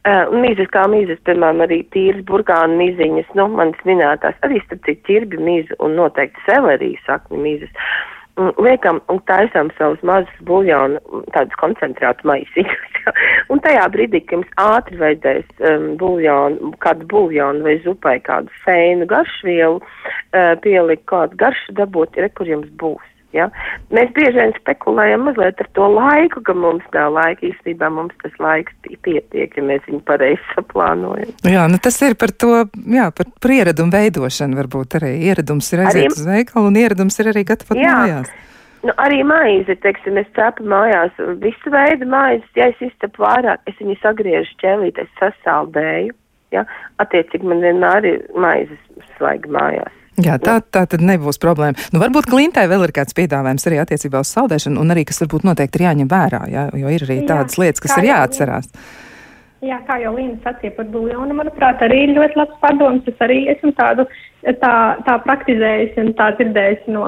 [0.05, 5.09] Uh, mizas kā mizas, piemēram, arī tīras burkānu miziņas, nu, manas minētās, arī starp citu
[5.11, 7.73] ķirbi mizu un noteikti seleriju sakni mizas.
[7.75, 12.99] Uh, liekam un taisām savus mazus buļļonu, tādus koncentrātu maisiņus.
[13.53, 19.07] un tajā brīdī, kad jums ātri vajadzēs um, buļļonu, kādu buļļonu vai zupai kādu feinu
[19.11, 23.13] garšvielu, uh, pielikt kādu garšu dabūt, re, kur jums būs.
[23.35, 23.49] Ja?
[23.94, 27.49] Mēs bieži vien spekulējam mazliet ar to laiku, ka mums nav laika.
[27.51, 31.35] Īstenībā mums tas laiks pietiek, ja mēs viņu pareizi saplānojam.
[31.51, 35.12] Jā, nu tas ir par to, jā, par, par ieradumu veidošanu varbūt arī.
[35.29, 38.33] Ieradums ir aiziet arī, uz veikalu un ieradums ir arī gatavot mājās.
[38.85, 43.79] Nu, arī maizi, teiksim, es cepu mājās, visu veidu maizes, ja es izcepu vairāk, es
[43.81, 46.12] viņu sagriežu ķēlīt, es sasaldēju,
[46.53, 46.66] ja,
[47.01, 50.03] attiecīgi man vienmēr ir maizes svaigi mājās.
[50.22, 51.88] Jā, tā, tā tad nebūs problēma.
[51.90, 55.46] Nu, varbūt Klintai vēl ir kāds piedāvājums arī attiecībā uz saldēšanu, un arī, kas varbūt
[55.48, 58.70] noteikti ir jāņem vērā, jā, jo ir arī tādas jā, lietas, kas ir jāatcerās.
[58.70, 59.13] Jā,
[59.87, 63.07] kā jau Līna sacīja par buļļonu, manuprāt, arī ļoti labs padoms.
[63.11, 64.07] Es arī esmu tādu
[64.61, 64.74] tā,
[65.07, 67.07] tā praktizējusi un tā dzirdējusi no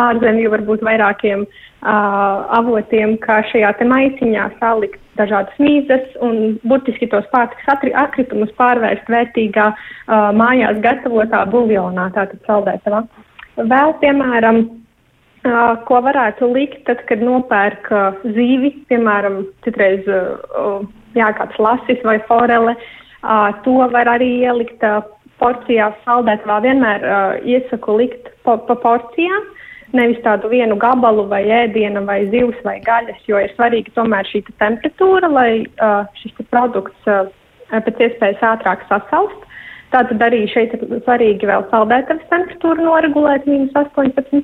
[0.00, 1.88] ārzemju varbūt vairākiem uh,
[2.58, 7.68] avotiem, ka šajā maisiņā salikt dažādas mīzes un burtiski tos pārtiks
[8.04, 13.04] atkritumus pārvērst vērtīgā uh, mājās gatavotā buļļonā, tātad saldētavā.
[13.56, 20.84] Vēl, piemēram, uh, ko varētu likt, tad, kad nopērk uh, zīvi, piemēram, citreiz uh,
[21.18, 22.76] jā, kāds lasis vai forele,
[23.22, 25.02] uh, to var arī ielikt uh,
[25.42, 26.60] porcijās saldētavā.
[26.64, 29.50] Vienmēr uh, iesaku likt pa, pa porcijām
[29.94, 34.42] nevis tādu vienu gabalu vai ēdienu vai zivs vai gaļas, jo ir svarīgi tomēr šī
[34.58, 37.28] temperatūra, lai uh, šis produkts uh,
[37.70, 39.46] pēc iespējas ātrāk sasalst.
[39.94, 44.42] Tātad arī šeit ir svarīgi vēl saldētavas temperatūru noregulēt mīnus 18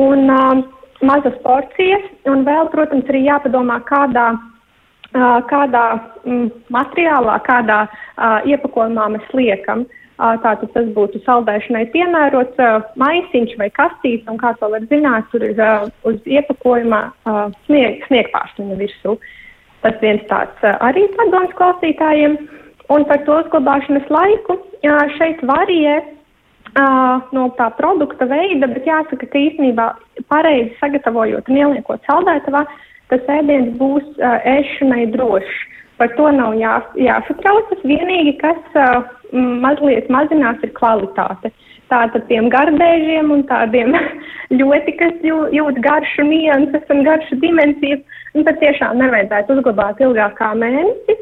[0.00, 0.62] un uh,
[1.04, 2.08] mazas porcijas.
[2.30, 4.32] Un vēl, protams, arī jāpadomā, kādā,
[5.14, 5.84] kādā
[6.24, 7.84] mm, materiālā, kādā
[8.50, 9.86] iepakojumā mēs liekam.
[10.14, 12.60] Tātad tas būtu saldēšanai piemērots
[13.00, 15.58] maisiņš vai kastīts, un kā to var zināt, tur ir
[16.06, 17.00] uz iepakojumā
[17.66, 19.16] snieg, sniegpārstuņa virsū.
[19.82, 22.38] Tas viens tāds arī padoms klausītājiem.
[22.94, 24.58] Un par to uzglabāšanas laiku
[25.16, 25.98] šeit varie
[27.34, 29.90] no tā produkta veida, bet jāsaka, ka īstenībā
[30.30, 32.64] pareizi sagatavojot un ieliekot saldētavā,
[33.12, 35.62] tas ēdiens būs ēšanai drošs.
[35.98, 37.82] Par to nav jā, jāsatraucas.
[37.86, 39.04] Vienīgi, kas uh,
[39.62, 41.52] mazliet mazinās, ir kvalitāte.
[41.92, 43.94] Tātad tiem gardēžiem un tādiem
[44.58, 48.02] ļoti, kas jū, jūt garšu nianses un garšu dimensijas,
[48.34, 51.18] un tad tiešām nevajadzētu uzglabāt ilgāk kā mēnesi.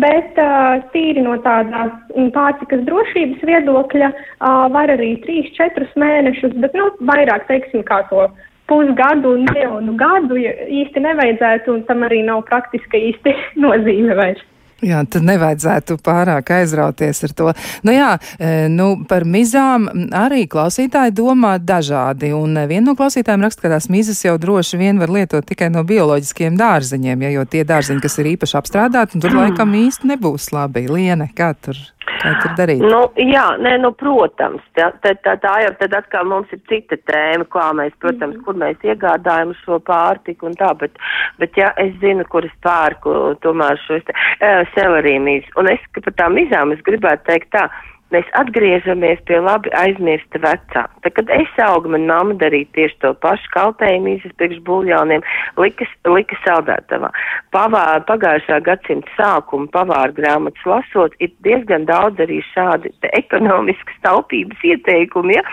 [0.00, 1.92] Bet uh, tīri no tādas
[2.34, 8.24] pārtikas drošības viedokļa uh, var arī 3-4 mēnešus, bet nu, vairāk, teiksim, kā to
[8.70, 14.42] pusgadu un miljonu gadu īsti nevajadzētu, un tam arī nav praktiska īsti nozīme vairs.
[14.84, 17.52] Jā, tad nevajadzētu pārāk aizrauties ar to.
[17.86, 23.64] Nu jā, e, nu par mizām arī klausītāji domā dažādi, un viena no klausītājiem raksta,
[23.64, 27.64] ka tās mizas jau droši vien var lietot tikai no bioloģiskiem dārzeņiem, ja, jo tie
[27.68, 30.84] dārzeņi, kas ir īpaši apstrādāti, tur laikam īsti nebūs labi.
[30.90, 31.78] Liene, kā tur?
[32.04, 32.82] Kā tur darīt?
[32.84, 36.98] Nu, jā, nē, nu, protams, tā, tā, tā, tā jau tad atkal mums ir cita
[37.08, 41.00] tēma, kā mēs, protams, kur mēs iegādājam šo pārtiku un tā, bet,
[41.40, 46.38] bet jā, es zinu, kur es pērku tomēr šos uh, selerīnijas, un es, par tām
[46.40, 47.68] izām es gribētu teikt tā,
[48.12, 50.84] mēs atgriežamies pie labi aizmirsta vecā.
[51.04, 55.24] Tad, kad es augu, man mamma darīja tieši to pašu kaltējumu īsas priekš buļļoniem,
[55.60, 57.10] lika, lika saldētavā.
[57.54, 65.38] Pavā, pagājušā gadsimta sākuma pavāra grāmatas lasot, ir diezgan daudz arī šādi ekonomiskas taupības ieteikumi,
[65.38, 65.44] ja?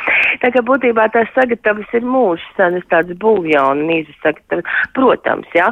[0.43, 4.67] Tā kā būtībā tās sagatavas ir mūžs senas tādas buļļonu mīzes sagatavas.
[4.97, 5.71] Protams, ja,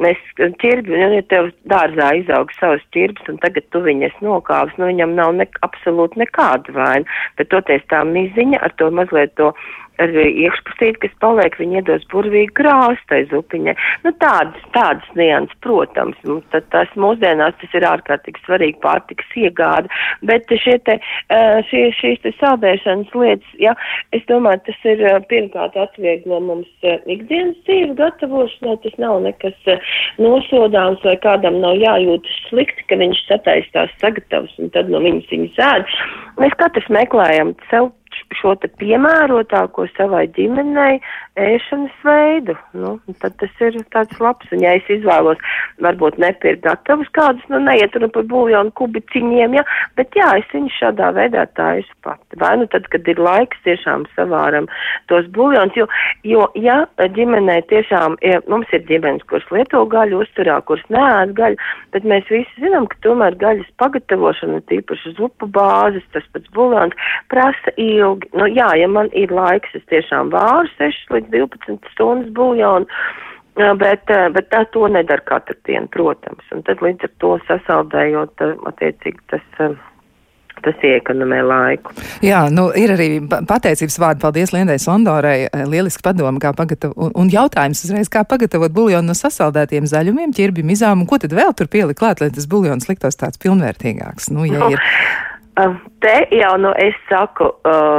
[0.00, 4.90] mēs ķirbi, nu, ja tev dārzā izaug savas ķirbas un tagad tu viņas nokāvis, nu
[4.90, 7.04] viņam nav ne absolūti absolūti nekāda vaina,
[7.36, 9.52] bet toties tā miziņa ar to mazliet to
[10.02, 13.74] ar iekšpusīti, kas paliek, viņi iedos burvīgi krāstai zupiņai.
[14.04, 19.90] Nu, tādas, tādas nians, protams, nu, tad tas mūsdienās tas ir ārkārtīgi svarīgi pārtikas iegāda,
[20.26, 20.98] bet šie te,
[21.70, 23.74] šie, šīs te saldēšanas lietas, ja,
[24.16, 29.56] es domāju, tas ir pirmkārt atvieglo mums ikdienas dzīves gatavošanai, tas nav nekas
[30.20, 35.62] nosodāms vai kādam nav jājūtas slikti, ka viņš sataistās sagatavs un tad no viņas viņas
[35.70, 35.96] ēd.
[36.40, 37.90] Mēs katrs meklējam sev
[38.38, 41.00] šo te piemērotāko savai ģimenei
[41.40, 42.54] ēšanas veidu.
[42.76, 44.48] Nu, tad tas ir tāds labs.
[44.54, 45.40] Un ja es izvēlos,
[45.82, 49.64] varbūt nepirkt gatavus kādus, nu neiet runa par buļļonu kubiciņiem, ja,
[49.98, 52.38] bet jā, es viņus šādā veidā taisu pati.
[52.40, 54.68] Vai nu tad, kad ir laiks, tiešām savāram
[55.10, 55.88] tos buļļons, jo,
[56.26, 56.82] jo, ja
[57.16, 62.30] ģimenei tiešām, ja, mums ir ģimenes, kuras lieto gaļu uzturā, kuras neēd gaļu, bet mēs
[62.32, 67.74] visi zinām, ka tomēr gaļas pagatavošana, tīpaši uz upu bāzes, tas pats buļļons, prasa
[68.20, 68.30] ilgi.
[68.36, 72.86] Nu, jā, ja man ir laiks, es tiešām vāru 6 līdz 12 stundas buļļonu,
[73.78, 76.44] bet, bet tā to nedara katru dienu, protams.
[76.52, 79.78] Un tad līdz ar to sasaldējot, attiecīgi tas
[80.60, 81.94] tas iekonomē laiku.
[82.20, 84.20] Jā, nu, ir arī pateicības vārdi.
[84.20, 85.48] Paldies Liendai Sondorai.
[85.64, 86.98] Lieliski padoma, kā pagatavot.
[87.00, 91.32] Un, un jautājums uzreiz, kā pagatavot buļļonu no sasaldētiem zaļumiem, ķirbim, izām, un ko tad
[91.32, 94.28] vēl tur pielikt klāt, lai tas buļļons liktos tāds pilnvērtīgāks?
[94.36, 94.84] Nu, ja ir
[96.00, 97.50] Te jau nu es saku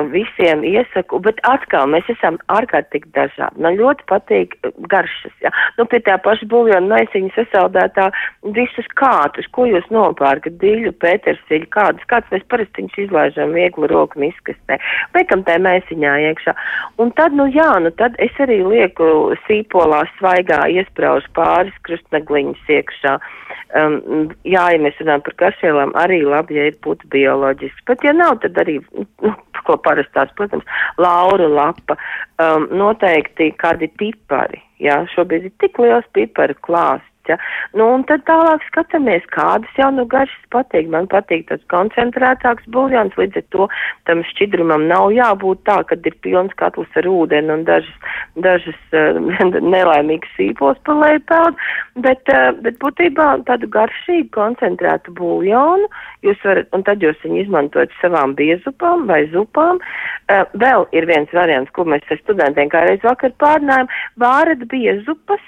[0.10, 3.62] visiem iesaku, bet atkal mēs esam ārkārtīgi dažādi.
[3.62, 4.56] Man ļoti patīk
[4.90, 5.34] garšas.
[5.44, 5.52] Ja?
[5.78, 8.08] Nu, pie tā paša buļļona maisiņa sasaldētā
[8.56, 14.24] visus kātus, ko jūs nopērkat, diļu, pētersiļu, kādus, kāds mēs parasti viņus izlaižam viegli roku
[14.24, 14.80] miskastē.
[15.18, 16.56] Liekam tā maisiņā iekšā.
[17.04, 23.20] Un tad, nu jā, nu tad es arī lieku sīpolā svaigā iespraužu pāris krustnegliņas iekšā.
[23.72, 27.08] Um, jā, ja mēs runājam par garšvielām, arī labi, ja ir putu
[27.42, 27.86] bioloģiski.
[27.86, 28.80] Pat ja nav, tad arī,
[29.26, 29.34] nu,
[29.66, 30.66] ko parastās, protams,
[31.02, 31.98] laura lapa,
[32.42, 34.62] um, noteikti kādi pipari.
[34.82, 37.38] Jā, šobrīd ir tik liels piparu klāsts Ja?
[37.78, 40.90] Nu, un tad tālāk skatāmies, kādas jau nu garšas patīk.
[40.92, 43.68] Man patīk tas koncentrētāks buļļons, līdz ar to
[44.10, 48.10] tam šķidrumam nav jābūt tā, ka ir pilns katls ar ūdeni un dažas,
[48.48, 49.20] dažas uh,
[49.76, 51.62] nelaimīgas sīpos pa leju peld,
[52.08, 55.90] bet, uh, bet būtībā tādu garšīgu koncentrētu buļļonu
[56.26, 59.82] jūs varat, un tad jūs viņu izmantojat savām biezupām vai zupām.
[60.32, 63.90] Uh, vēl ir viens variants, ko mēs ar studentiem kā reiz vakar pārnājam,
[64.22, 65.42] vārat biezupas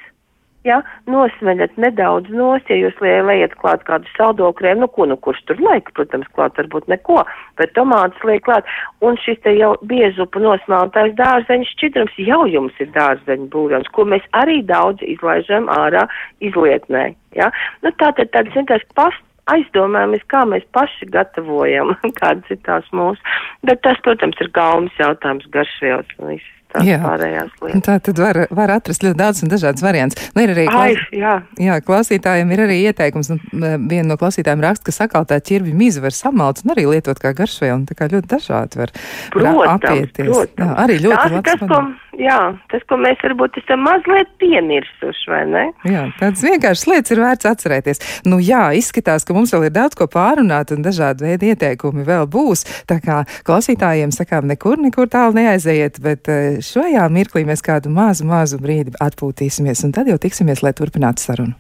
[0.68, 5.60] ja, nosmeļat nedaudz nos, ja jūs liejat klāt kādu saldokrēmu, nu ko, nu kurš tur
[5.62, 7.22] liek, protams, klāt varbūt neko,
[7.60, 8.70] bet tomātus liek klāt,
[9.04, 14.26] un šis te jau biezupu nosmeltais dārzeņu šķidrums jau jums ir dārzeņu būrons, ko mēs
[14.40, 16.08] arī daudz izlaižam ārā
[16.44, 17.52] izlietnē, ja.
[17.84, 19.22] Nu tātad tāds vienkārši past
[19.52, 23.20] aizdomājamies, kā mēs paši gatavojam, kādas ir tās mūsu,
[23.68, 27.00] bet tas, protams, ir gaumas jautājums, garšvielas un viss tās jā.
[27.04, 27.84] pārējās lietas.
[27.88, 30.20] Tā tad var, var atrast ļoti daudz un dažādas variants.
[30.36, 31.36] Nu, ir arī Ai, jā.
[31.62, 33.42] Jā, klausītājiem ir arī ieteikums, un
[33.90, 37.84] viena no klausītājiem raksta, ka sakaltā ķirbi mizu var samalt un arī lietot kā garšvielu,
[37.90, 38.94] tā kā ļoti dažādi var,
[39.34, 40.32] protams, var apieties.
[40.32, 40.64] Protams.
[40.64, 41.78] Jā, arī ļoti Tās, tas, ko,
[42.20, 42.40] jā,
[42.72, 45.64] tas, ko mēs varbūt esam mazliet piemirsuši, vai ne?
[45.88, 48.04] Jā, tādas vienkāršas lietas ir vērts atcerēties.
[48.30, 52.28] Nu jā, izskatās, ka mums vēl ir daudz ko pārunāt un dažādi veidi ieteikumi vēl
[52.32, 52.66] būs.
[52.90, 56.30] Tā kā klausītājiem sakām, nekur, nekur tālu neaiziet, bet
[56.64, 61.58] šajā mirklī mēs kādu mazu, mazu brīdi atpūtīsimies, un tad jau tiksimies, lai turpinātu sarunu.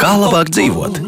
[0.00, 1.02] Kā labāk dzīvot?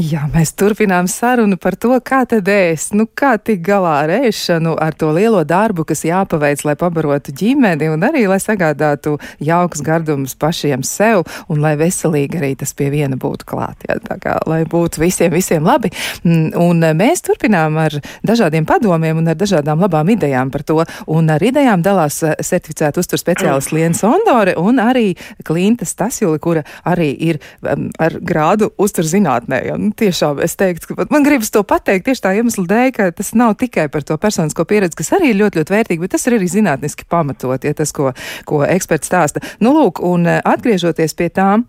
[0.00, 4.70] Jā, mēs turpinām sarunu par to, kā tad ēst, nu kā tik galā ar ēšanu,
[4.80, 10.32] ar to lielo darbu, kas jāpaveic, lai pabarotu ģimeni un arī, lai sagādātu jaukus gardumus
[10.32, 13.84] pašiem sev un lai veselīgi arī tas pie viena būtu klāt.
[13.84, 15.92] Jā, tā kā, lai būtu visiem, visiem labi.
[16.24, 20.78] Mm, un mēs turpinām ar dažādiem padomiem un ar dažādām labām idejām par to.
[21.12, 25.12] Un ar idejām dalās eh, certificēta uztur speciālists Liena Sondore un arī
[25.44, 29.81] Klinta Stasjuli, kura arī ir ar grādu uzturzinātnē.
[29.82, 33.32] Nu, tiešām es teiktu, ka man gribas to pateikt tieši tā iemesla dēļ, ka tas
[33.38, 36.36] nav tikai par to personisko pieredzi, kas arī ir ļoti, ļoti vērtīgi, bet tas ir
[36.38, 38.12] arī zinātniski pamatot, ja tas, ko,
[38.48, 39.42] ko eksperts stāsta.
[39.64, 41.66] Nu, lūk, un eh, atgriežoties pie tām.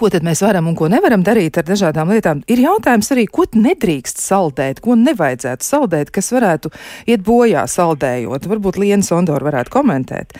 [0.00, 2.40] Ko tad mēs varam un ko nevaram darīt ar dažādām lietām?
[2.50, 6.72] Ir jautājums arī, ko nedrīkst saldēt, ko nevajadzētu saldēt, kas varētu
[7.06, 8.48] iet bojā saldējot.
[8.50, 10.34] Varbūt Liena Sondora varētu komentēt,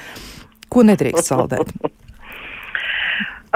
[0.73, 1.71] ko nedrīkst saldēt.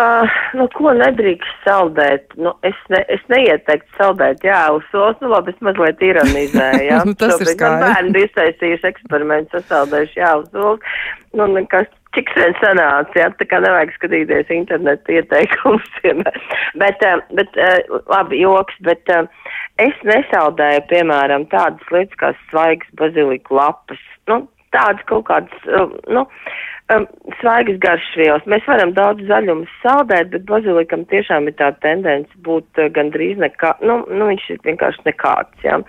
[0.01, 2.31] Uh, nu, ko nedrīkst saldēt?
[2.41, 7.01] Nu, es, ne, es neieteiktu saldēt jāuz solis, nu labi, es mazliet ironizēju, jā.
[7.09, 7.83] nu, tas Šobrīd ir skaidrs.
[7.83, 10.95] Man bērni iztaisījuši eksperimentu, sasaldējuši jāuz solis.
[11.37, 15.91] Nu, nekas cik sen sanāca, jā, tā kā nevajag skatīties internetu ieteikumus.
[16.81, 19.27] Bet, uh, bet uh, labi, joks, bet uh,
[19.83, 24.01] es nesaldēju, piemēram, tādas lietas kā svaigas baziliku lapas.
[24.31, 25.67] Nu, tādas kaut kādas,
[26.09, 26.25] nu,
[26.95, 27.07] um,
[27.41, 28.47] svaigas garšvielas.
[28.51, 33.77] Mēs varam daudz zaļumus saldēt, bet bazilikam tiešām ir tā tendence būt uh, gandrīz nekā,
[33.87, 35.81] nu, nu viņš ir vienkārši nekāds, jā.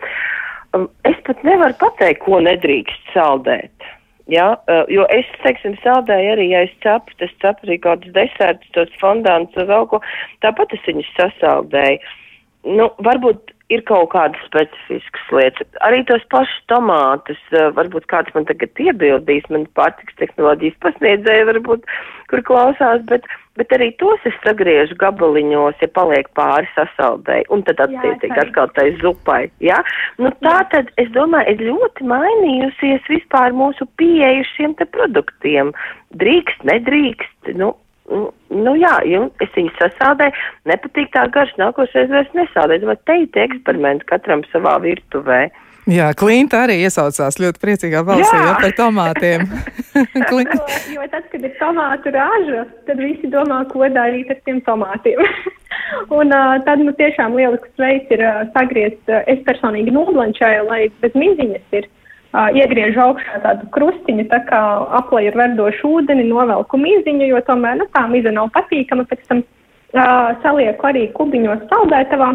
[0.75, 3.89] Um, es pat nevaru pateikt, ko nedrīkst saldēt.
[4.31, 8.75] Ja, uh, jo es, teiksim, saldēju arī, ja es cepu, es cepu arī kādus desertus,
[8.77, 9.99] tos fondāns un vēl ko,
[10.45, 12.17] tāpat es viņus sasaldēju.
[12.77, 15.67] Nu, varbūt ir kaut kādas specifiskas lietas.
[15.87, 21.85] Arī tos pašus tomātus, eh, varbūt kāds man tagad iebildīs, man pārtiks tehnoloģijas pasniedzēja, varbūt,
[22.31, 23.27] kur klausās, bet,
[23.59, 28.89] bet arī tos es sagriežu gabaliņos, ja paliek pāri sasaldēji, un tad attiecīgi atkal tai
[29.03, 29.79] zupai, jā?
[30.19, 30.65] Nu tā jā.
[30.75, 35.71] tad, es domāju, ir ļoti mainījusies vispār mūsu pieeju šiem te produktiem.
[36.19, 37.73] Drīkst, nedrīkst, nu,
[38.11, 38.93] nu jā,
[39.41, 42.89] es viņu sasādēju, nepatīk tā garš, nākošais vairs nesādēju.
[42.91, 45.45] Vai te ir eksperimenti katram savā virtuvē?
[45.89, 48.51] Jā, Klinta arī iesaucās ļoti priecīgā balsī jā.
[48.61, 49.47] par tomātiem.
[49.97, 50.41] jo,
[50.93, 55.23] jo tad, kad ir tomātu raža, tad visi domā, ko darīt ar tiem tomātiem.
[56.19, 60.83] Un uh, tad, nu, tiešām lielisks veids ir uh, sagriezt, uh, es personīgi noblančēju, lai
[61.01, 62.00] bez miziņas ir uh,
[62.31, 64.61] iegriež augšā tādu krustiņu, tā kā
[65.01, 69.03] aplēju ar verdošu ūdeni, novelku miziņu, jo tomēr nu, tā miza nav patīkama.
[69.09, 72.31] Pēc tam uh, salieku arī kubiņos saldētavā.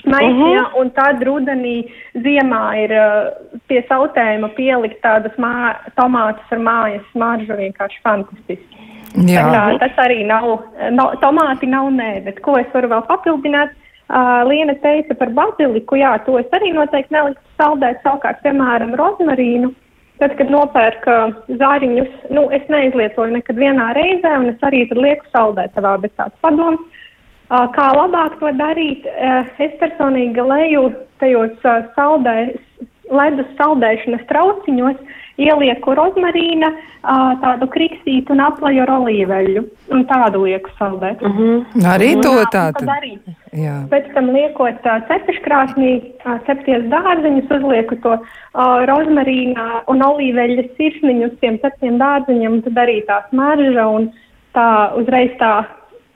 [0.00, 0.80] Maisījā, uh -huh.
[0.80, 1.84] un tad rudenī
[2.16, 3.32] ziemā ir uh,
[3.68, 8.76] pie sautējuma pielikt tādas mā, tomātus ar mājas smaržu vienkārši fantastiski.
[9.26, 9.44] Jā.
[9.52, 10.62] Tā, tas arī nav,
[10.94, 13.76] no, tomāti nav nē, bet ko es varu vēl papildināt?
[14.10, 19.70] Uh, Liena teica par baziliku, jā, to es arī noteikti neliktu saldēt, savukārt, piemēram, rozmarīnu.
[20.18, 21.06] Tad, kad nopērk
[21.60, 26.34] zāriņus, nu, es neizlietoju nekad vienā reizē, un es arī lieku saldēt savā, bet tāds
[26.42, 26.82] padoms.
[27.50, 30.90] Uh, kā labāk to darīt, uh, es personīgi leju
[31.22, 31.54] tajos
[31.94, 32.36] saldē,
[33.14, 35.00] ledus saldēšanas trauciņos,
[35.38, 36.70] ielieku rozmarīna,
[37.42, 39.64] tādu kriksītu un aplaju ar olīveļu.
[39.94, 41.22] Un tādu lieku saldēt.
[41.22, 41.64] Uh -huh.
[41.94, 42.86] Arī un, to tādu.
[43.52, 43.88] Jā.
[43.90, 46.12] Pēc tam liekot cepeškrāsnī,
[46.46, 48.18] cepties dārzeņus, uzlieku to
[48.90, 54.12] rozmarīnā un olīveļas sirsniņu uz tiem ceptiem dārzeņiem, un tad arī tā smarža un
[54.54, 55.64] tā uzreiz tā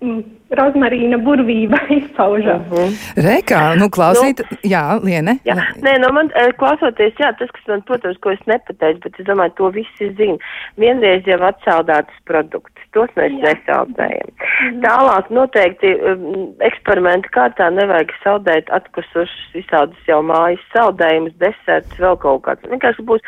[0.00, 0.22] mm,
[0.58, 2.62] rozmarīna burvība izpaužas.
[2.70, 2.98] Uh -huh.
[3.28, 5.38] Rekā, nu klausīt, nu, jā, Liene.
[5.44, 9.26] Jā, nē, nu man klausoties, jā, tas, kas man, protams, ko es nepateicu, bet es
[9.26, 10.38] domāju, to visi zina.
[10.78, 13.42] Vienreiz jau atsaldētas produktus, tos mēs jā.
[13.48, 14.28] nesaldējam.
[14.30, 14.76] Uh mhm.
[14.76, 14.82] -huh.
[14.84, 22.42] Tālāk noteikti um, eksperimenta kārtā nevajag saldēt atkusušas visādus jau mājas saldējumus, deserts, vēl kaut
[22.46, 22.70] kāds.
[22.70, 23.20] Vienkārši būs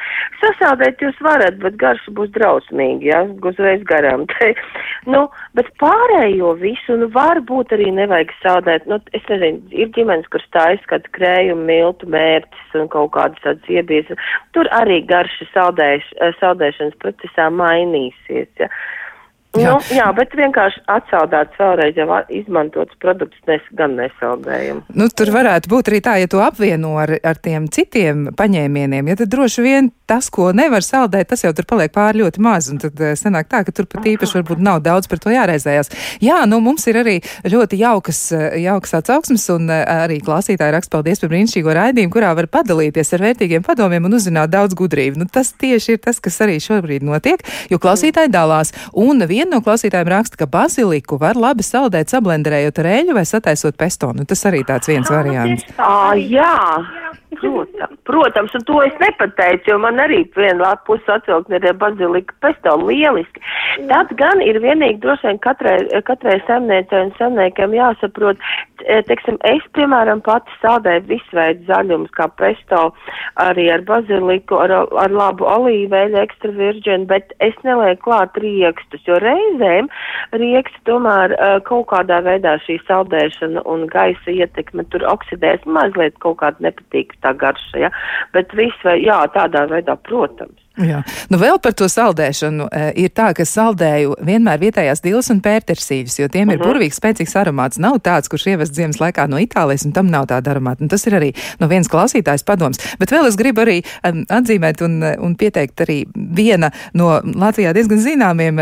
[0.42, 4.26] sasaldēt jūs varat, bet garša būs drausmīgi, jā, uzreiz garām.
[5.12, 10.44] nu, bet pārējo visu, nu, varbūt arī nevajag sādēt, nu, es nezinu, ir ģimenes, kur
[10.44, 14.12] stājas kāds krējumu, miltu mērķis un kaut kādas tādas iebies.
[14.56, 18.52] Tur arī garša saldēš, saldēšanas procesā mainīsies.
[18.60, 18.70] Ja.
[19.60, 19.74] Jā.
[19.74, 24.86] Nu, jā, bet vienkārši atsaldēts vēlreiz jau izmantots produkts, nes, gan nesaldējumu.
[24.96, 29.18] Nu, tur varētu būt arī tā, ja to apvieno ar, ar tiem citiem paņēmieniem, ja
[29.20, 32.78] tad droši vien tas, ko nevar saldēt, tas jau tur paliek pār ļoti maz, un
[32.82, 35.90] tad eh, sanāk tā, ka tur pat īpaši varbūt nav daudz par to jāreizējās.
[36.22, 37.16] Jā, nu mums ir arī
[37.46, 42.32] ļoti jaukas, eh, jaukas atsauksmes, un eh, arī klausītāji raksta paldies par brīnišķīgo raidījumu, kurā
[42.38, 45.22] var padalīties ar vērtīgiem padomiem un uzzināt daudz gudrību.
[45.22, 47.42] Nu, tas tieši ir tas, kas arī šobrīd notiek,
[47.72, 48.72] jo klausītāji dalās.
[48.94, 53.22] Un vien Viena no klausītājiem raksta, ka baziliku var labi saldēt, sablenderējot ar eļļu vai
[53.30, 54.08] sataisot pesto.
[54.10, 55.62] Nu, tas arī tāds viens variants.
[55.78, 56.50] Ah, jā,
[57.40, 62.76] protams, protams, un to es nepateicu, jo man arī viena puse atvilkt ir bazilika pesto
[62.82, 63.42] lieliski.
[63.90, 68.40] Tad gan ir vienīgi droši vien katrai, katrai saimniecei un saimniekam jāsaprot,
[69.08, 72.90] teiksim, es, piemēram, pati saldēju visveidu zaļumus, kā pesto,
[73.42, 79.18] arī ar baziliku, ar, ar labu olīveļu, ekstra virģenu, bet es nelieku klāt riekstus, jo
[79.22, 79.88] reiz reizēm
[80.32, 86.38] rieksti tomēr uh, kaut kādā veidā šī saldēšana un gaisa ietekme tur oksidēs mazliet kaut
[86.42, 86.68] kāda
[87.26, 87.90] nepatīkama garša, ja?
[88.32, 90.65] bet viss vai, jā, tādā veidā, protams.
[90.76, 91.00] Jā.
[91.32, 92.66] Nu, vēl par to saldēšanu.
[92.68, 96.58] E, ir tā, ka saldēju vienmēr vietējās dilas un pērtersīļus, jo tiem uh -huh.
[96.58, 96.68] ir mhm.
[96.68, 97.80] burvīgs, spēcīgs aromāts.
[97.80, 100.82] Nav tāds, kurš ievest ziemas laikā no Itālijas, un tam nav tāda aromāta.
[100.82, 102.78] Un tas ir arī no viens klausītājs padoms.
[102.98, 107.98] Bet vēl es gribu arī um, atzīmēt un, un pieteikt arī viena no Latvijā diezgan
[107.98, 108.60] zināmiem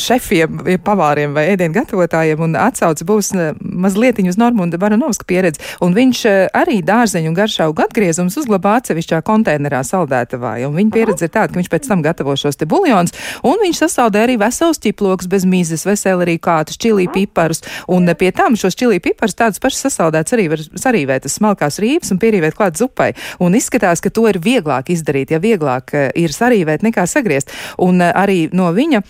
[0.00, 5.60] šefiem, pavāriem vai ēdienu gatavotājiem, un atsauce būs mazliet uz Normunda Baranovska pieredzi.
[5.84, 6.20] Un viņš
[6.54, 11.60] arī dārzeņu un garšaugu atgriezums uzglabā atsevišķā konteinerā saldētavā, un viņa pieredze ir tāda, ka
[11.60, 13.14] viņš pēc tam gatavo šos te buļļons,
[13.50, 18.30] un viņš sasaldē arī vesels ķiploks bez mizas, veseli arī kātus čili piparus, un pie
[18.36, 22.56] tam šos čili piparus tādus pašus sasaldēts arī var sarīvēt uz smalkās rīpas un pierīvēt
[22.58, 23.12] klāt zupai.
[23.42, 27.52] Un izskatās, ka to ir vieglāk izdarīt, ja vieglāk ir sarīvēt nekā sagriezt.
[27.82, 29.02] Un arī no viņa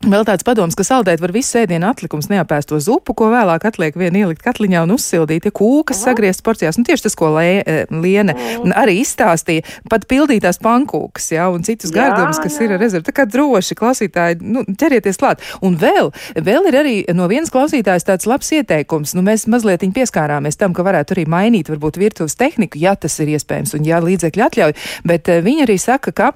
[0.00, 4.14] Vēl tāds padoms, ka saldēt var visu ēdienu atlikumus, neapēsto zupu, ko vēlāk atliek vien
[4.16, 6.78] ielikt katliņā un uzsildīt, ja kūkas sagriezt porcijās.
[6.80, 8.72] Un tieši tas, ko lē, e, Liene mm.
[8.80, 12.64] arī izstāstīja, pat pildītās pankūkas, jā, un citus gardumus, kas jā.
[12.64, 13.04] ir rezervi.
[13.10, 15.44] Tā kā droši klausītāji, nu, ķerieties klāt.
[15.60, 16.08] Un vēl,
[16.48, 19.12] vēl ir arī no vienas klausītājas tāds labs ieteikums.
[19.18, 23.34] Nu, mēs mazliet pieskārāmies tam, ka varētu arī mainīt varbūt virtuves tehniku, ja tas ir
[23.36, 24.74] iespējams un ja līdzekļi atļauj,
[25.12, 26.32] bet uh, viņi arī saka, ka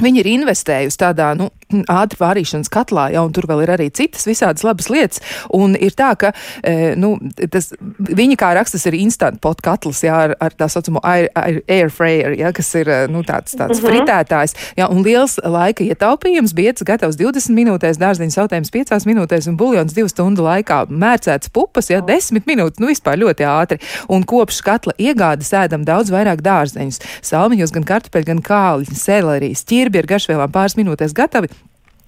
[0.00, 1.50] Viņi ir investējusi tādā nu,
[1.90, 5.22] ātri vārīšanas katlā, ja, un tur vēl ir arī citas visādas labas lietas.
[5.56, 7.16] Un ir tā, ka e, nu,
[7.52, 11.60] tas, viņi, kā rakstas, ir instant pot katls, ja, ar, ar tā saucamo air, air,
[11.70, 13.90] air fryer, ja, kas ir nu, tāds, tāds mm -hmm.
[13.90, 14.56] fritētājs.
[14.76, 19.94] Ja, un liels laika ietaupījums, biets gatavs 20 minūtēs, dārziņa sautējums 5 minūtēs un buljons
[19.94, 20.86] 2 stundu laikā.
[20.88, 23.78] Mērcēts pupas, ja 10 minūtes, nu vispār ļoti ātri.
[24.08, 27.00] Un kopš katla iegādes ēdam daudz vairāk dārzeņus.
[27.22, 31.50] Salmiņus, gan kartupeļu, gan kāliņu, selerijas, ķirbi ar garšvielām pāris minūtēs gatavi.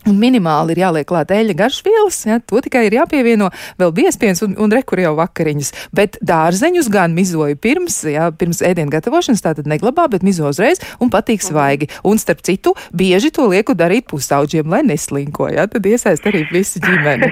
[0.09, 4.57] Un minimāli ir jāliek klāt eļļa garšvielas, ja, to tikai ir jāpievieno vēl biespiens un,
[4.59, 5.71] un rekur jau vakariņas.
[5.95, 11.13] Bet dārzeņus gan mizoju pirms, ja, pirms ēdienu gatavošanas, tātad neglabā, bet mizo uzreiz un
[11.13, 11.87] patīk svaigi.
[12.09, 16.83] Un starp citu, bieži to lieku darīt pusauģiem, lai neslinko, ja, tad iesaist arī visu
[16.83, 17.31] ģimeni.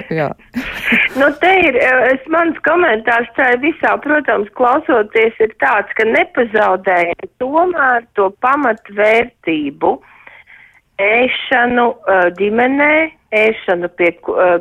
[1.19, 8.07] nu, te ir, es mans komentārs tā visā, protams, klausoties, ir tāds, ka nepazaudējam tomēr
[8.15, 9.97] to pamatvērtību
[11.01, 11.87] ēšanu
[12.37, 12.93] ģimenē,
[13.31, 14.11] ēšanu pie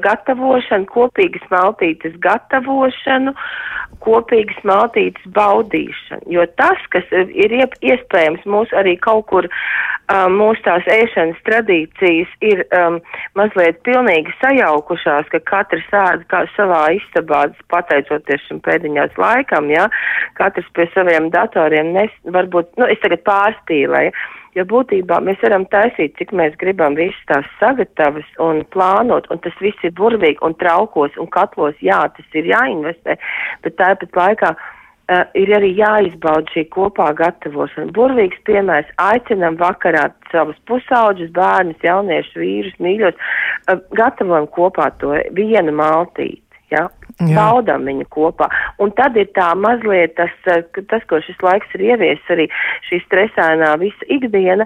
[0.04, 3.34] gatavošanu, kopīgas maltītes gatavošanu,
[4.00, 6.30] kopīgas maltītes baudīšanu.
[6.30, 9.48] Jo tas, kas ir iespējams mūs arī kaut kur,
[10.30, 12.98] mūsu tās ēšanas tradīcijas ir um,
[13.38, 19.86] mazliet pilnīgi sajaukušās, ka katrs ēd kā savā istabā, pateicoties šim pēdiņās laikam, ja,
[20.38, 24.14] katrs pie saviem datoriem, nes, varbūt, nu, es tagad pārspīlēju.
[24.14, 29.40] Ja, jo būtībā mēs varam taisīt, cik mēs gribam visas tās sagatavas un plānot, un
[29.44, 33.16] tas viss ir burvīgi un traukos un katlos, jā, tas ir jāinvestē,
[33.64, 37.92] bet tāpat laikā uh, ir arī jāizbauda šī kopā gatavošana.
[37.96, 43.18] Burvīgs piemērs aicinam vakarā savus pusauģus, bērnus, jauniešus, vīrus, mīļos,
[43.70, 46.42] uh, gatavojam kopā to vienu maltīti.
[46.70, 46.88] Ja?
[47.20, 47.36] Jā.
[47.36, 48.48] baudām viņu kopā.
[48.80, 52.46] Un tad ir tā mazliet tas, eh, tas, ko šis laiks ir ievies arī
[52.88, 54.64] šī stresainā visa ikdiena,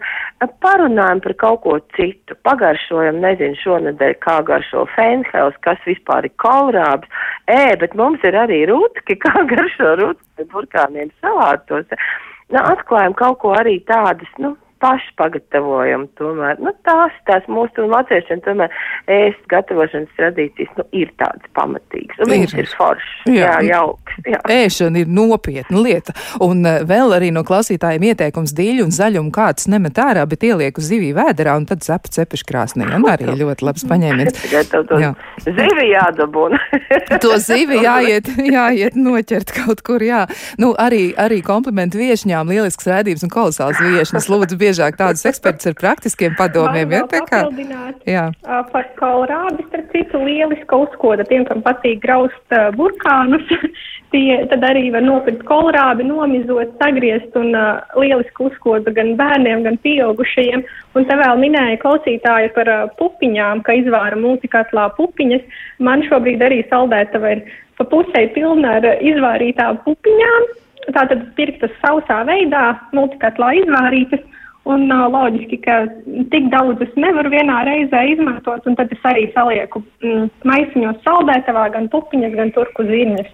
[0.62, 7.10] parunājam par kaut ko citu, pagaršojam, nezinu, šonadēļ kā garšo fenhels, kas vispār ir kolrābs,
[7.50, 11.90] ē, bet mums ir arī rutki, kā garšo rutki burkāniem salātos.
[12.52, 14.54] Nu, atklājam kaut ko arī tādas, nu,
[14.84, 16.06] paši pagatavojam.
[16.18, 18.72] Tomēr nu, tās, tās mūsu latviešiem tomēr
[19.10, 22.20] ēst gatavošanas tradīcijas nu, ir tādas pamatīgas.
[22.24, 23.14] Un viņas ir foršas.
[23.30, 24.18] Jā, jā jauks.
[24.28, 24.40] Jā.
[24.54, 26.14] Ēšana ir nopietna lieta.
[26.44, 30.78] Un uh, vēl arī no klausītājiem ieteikums dīļu un zaļumu kāds nemet ārā, bet ieliek
[30.80, 32.88] uz zivī vēderā un tad zapa cepešu krāsnī.
[32.94, 34.44] Un arī ļoti labs paņēmiens.
[35.00, 35.12] jā.
[35.44, 36.60] Zivi jādabūna.
[37.24, 40.24] to zivi jāiet, jāiet noķert kaut kur, jā.
[40.60, 44.28] Nu, arī, arī komplimentu viešņām lielisks rēdības un kolosāls viešņas.
[44.32, 46.90] Lūdzu, bieži biežāk tādus ekspertus ar praktiskiem padomiem.
[46.90, 47.44] Ja, tā kā
[48.08, 48.26] jā.
[48.42, 53.46] par kolrābi, starp citu, lieliska uzkoda tiem, kam patīk graust uh, burkānus.
[54.14, 59.78] tie tad arī var nopirkt kolrābi, nomizot, sagriezt un uh, lieliski uzkoda gan bērniem, gan
[59.86, 60.64] pieaugušajiem.
[60.94, 65.46] Un te vēl minēja klausītāji par uh, pupiņām, ka izvāra multikatlā pupiņas.
[65.82, 67.46] Man šobrīd arī saldētava ir
[67.78, 70.52] pa pusē pilna ar izvārītām pupiņām.
[70.94, 74.22] Tātad pirktas sausā veidā, multikatlā izvārītas.
[74.64, 75.82] Un uh, loģiski, ka
[76.32, 81.90] tik daudzus nevar vienā reizē izmantot, un tad es arī salieku mm, maisiņos saldētavā gan
[81.92, 83.28] pupiņas, gan turku zīmes.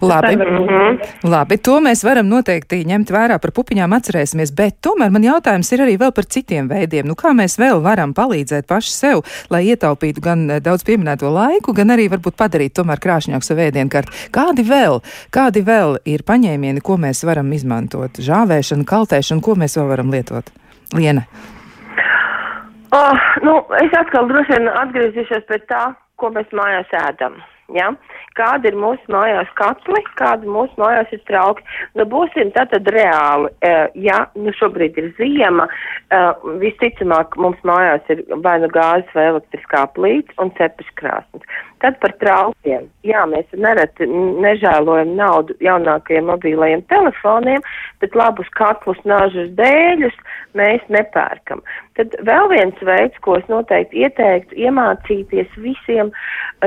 [0.00, 0.36] Labi.
[0.36, 1.00] Mm -hmm.
[1.30, 5.82] Labi, to mēs varam noteikti ņemt vērā par pupiņām atcerēsimies, bet tomēr man jautājums ir
[5.82, 7.06] arī vēl par citiem veidiem.
[7.06, 11.90] Nu, kā mēs vēl varam palīdzēt paši sev, lai ietaupītu gan daudz pieminēto laiku, gan
[11.90, 14.30] arī varbūt padarīt tomēr krāšņāku savu ēdienkarti.
[14.30, 18.22] Kādi vēl, kādi vēl ir paņēmieni, ko mēs varam izmantot?
[18.22, 20.54] Žāvēšana, kaltēšana, ko mēs vēl varam lietot?
[20.96, 21.24] Liena?
[22.96, 25.82] Oh, nu, es atkal droši vien atgriezīšos pie tā,
[26.16, 27.36] ko mēs mājās ēdam.
[27.76, 27.90] Ja?
[28.38, 31.64] kāda ir mūsu mājās katli, kāda mūsu mājās ir trauki.
[31.98, 36.30] Nu, būsim tātad reāli, uh, ja nu šobrīd ir ziema, uh,
[36.62, 41.58] visticamāk mums mājās ir vai nu gāzes vai elektriskā plīts un cepeškrāsnes.
[41.82, 42.88] Tad par traukiem.
[43.06, 47.62] Jā, mēs nereti nežēlojam naudu jaunākajiem mobilajiem telefoniem,
[48.02, 50.16] bet labus katlus, nažus, dēļus
[50.58, 51.62] mēs nepērkam.
[51.98, 56.10] Tad vēl viens veids, ko es noteikti ieteiktu, iemācīties visiem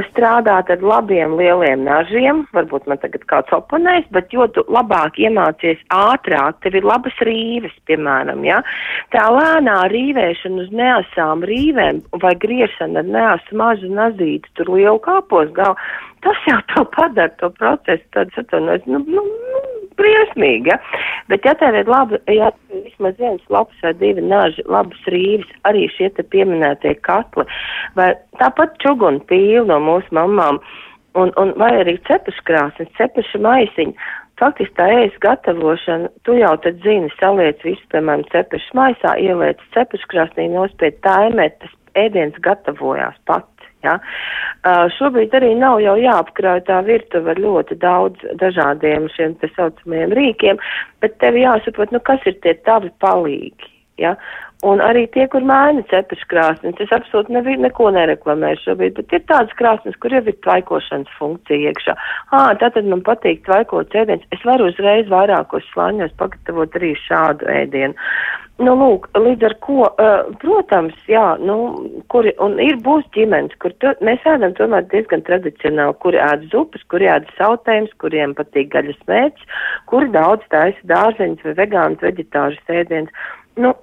[0.10, 2.44] strādāt ar labiem lieliem nažiem.
[2.56, 7.76] Varbūt man tagad kāds oponēs, bet jo tu labāk iemācies ātrāk, tev ir labas rīves,
[7.88, 8.62] piemēram, ja?
[9.16, 15.52] Tā lēnā rīvēšana uz neasām rīvēm vai griešana ar neasu mažu nazīti, tur lielu kāpos
[15.58, 15.78] galvu,
[16.26, 19.62] tas jau to padara to procesu tāds atvainojas, nu, nu, nu,
[20.02, 20.78] briesmīgi, ja?
[21.32, 25.88] Bet ja tev ir labi, ja vismaz viens labs vai divi naži, labas rīves, arī
[25.96, 27.46] šie te pieminētie katli,
[28.00, 30.62] vai tāpat čuguni pīli no mūsu mamām,
[31.20, 34.10] un, un vai arī cepuškrāsnes, cepuša maisiņi,
[34.42, 40.50] faktiski tā ēst gatavošana, tu jau tad zini, saliec visu, piemēram, cepušas maisā, ieliec cepuškrāsnī,
[40.56, 43.51] nospied taimēt, tas ēdiens gatavojās pats.
[43.86, 43.98] Ja?
[44.62, 50.16] Uh, šobrīd arī nav jau jāapkrauj tā virtuve ar ļoti daudz dažādiem šiem te saucamajiem
[50.18, 50.62] rīkiem,
[51.02, 53.72] bet tev jāsaprot, nu kas ir tie tavi palīgi.
[54.02, 54.16] Ja?
[54.62, 59.24] Un arī tie, kur maina cepešu krāsnes, es absolūti nevi, neko nereklamēju šobrīd, bet ir
[59.32, 61.96] tādas krāsnes, kur jau ir tvaikošanas funkcija iekšā.
[62.30, 64.28] Ā, tātad man patīk tvaikot ēdiens.
[64.36, 67.98] Es varu uzreiz vairākos slāņos pagatavot arī šādu ēdienu.
[68.62, 71.56] Nu, lūk, līdz ar ko, uh, protams, jā, nu,
[72.14, 76.84] kur, un ir būs ģimenes, kur to, mēs ēdam tomēr diezgan tradicionāli, kuri ēd zupas,
[76.94, 79.56] kuri ēd sautējums, kuriem patīk gaļas mērķis,
[79.90, 83.26] kuri daudz taisa dārzeņus vai vegānus, veģetāžus ēdienus.
[83.58, 83.74] Nu,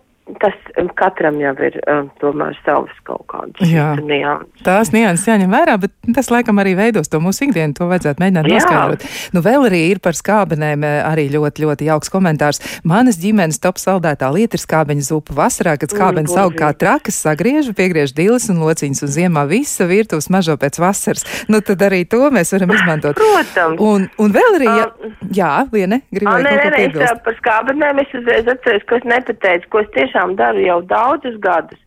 [0.43, 0.57] tas
[0.99, 3.63] katram jau ir uh, tomēr savas kaut kādas
[4.05, 4.65] nianses.
[4.67, 8.51] Tās nianses jāņem vērā, bet tas laikam arī veidos to mūsu ikdienu, to vajadzētu mēģināt
[8.53, 9.07] noskaidrot.
[9.35, 12.61] Nu, vēl arī ir par skābenēm arī ļoti, ļoti jauks komentārs.
[12.89, 17.21] Manas ģimenes top saldētā lieta ir skābeņa zupa vasarā, kad skābenes mm, aug kā trakas,
[17.25, 21.25] sagriežu, piegriež dilis un lociņas un ziemā visa virtuves mažo pēc vasaras.
[21.49, 23.19] Nu, tad arī to mēs varam izmantot.
[23.19, 23.81] Protams.
[23.81, 24.87] Un, un vēl arī, ja,
[25.41, 29.71] jā, Liene, gribēju nē, nē, nē, es par skābenēm es uzreiz atceros, ko es nepateicu,
[29.73, 31.79] ko es tiešām tiešām daru jau daudzus gadus.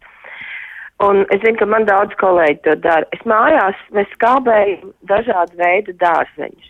[1.02, 3.06] Un es zinu, ka man daudz kolēģi to dara.
[3.12, 6.70] Es mājās mēs skābējam dažādu veidu dārzeņus.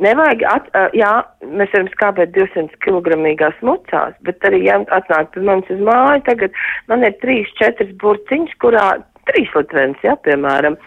[0.00, 1.10] Nevajag, at, jā,
[1.44, 3.18] mēs varam skābēt 200 kg
[3.60, 6.56] mucās, bet arī, ja atnāk pie mums uz māju, tagad
[6.88, 8.86] man ir 3-4 burciņas, kurā
[9.28, 10.78] trīs litrenis, jā, piemēram.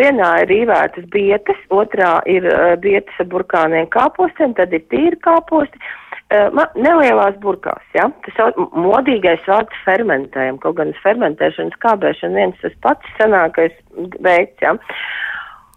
[0.00, 2.48] Vienā ir rīvētas bietas, otrā ir
[2.80, 5.84] bietas ar burkāniem kāpostiem, tad ir tīri kāposti
[6.30, 8.08] nelielās burkās, ja?
[8.26, 13.72] tas modīgais vārds fermentējam, kaut gan fermentēšanas kābēšana viens tas pats senākais
[14.18, 14.74] veids, ja?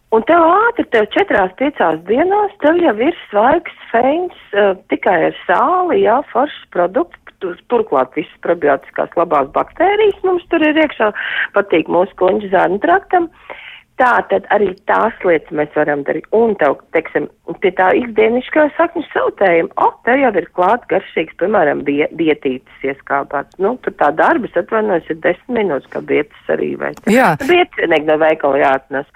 [0.10, 5.38] Un tev ātri, tev četrās, piecās dienās, tev jau ir svaigs feins uh, tikai ar
[5.46, 11.14] sāli, jā, foršs produkts, tur, turklāt visas probiotiskās labās baktērijas mums tur ir iekšā,
[11.54, 13.30] patīk mūsu kuņģa zārnu traktam.
[13.30, 13.69] Uh,
[14.00, 16.28] Tā tad arī tās lietas mēs varam darīt.
[16.36, 17.26] Un tev, teiksim,
[17.60, 23.60] pie tā ikdienišķā sakņu sautējuma, o, te jau ir klāt garšīgs, piemēram, bie, bietītes ieskāpāts.
[23.60, 26.94] Nu, tur tā darbas atvainojas ir desmit minūtes, kā bietas arī vai.
[27.12, 27.34] Jā.
[27.44, 29.12] Bietas vienīgi no veikala jāatnes.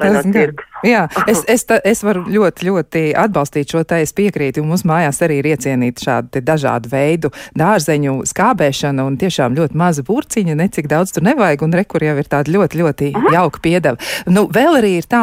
[0.00, 0.71] Tas no tirgus.
[0.82, 4.82] Jā, es, es, ta, es varu ļoti, ļoti atbalstīt šo te, es piekrītu, un mums
[4.88, 10.88] mājās arī ir iecienīta šāda dažādu veidu dārzeņu skābēšana un tiešām ļoti maza burciņa, necik
[10.90, 13.94] daudz tur nevajag, un rekur jau ir tāda ļoti, ļoti jauka piedeva.
[14.26, 15.22] Nu, vēl arī ir tā,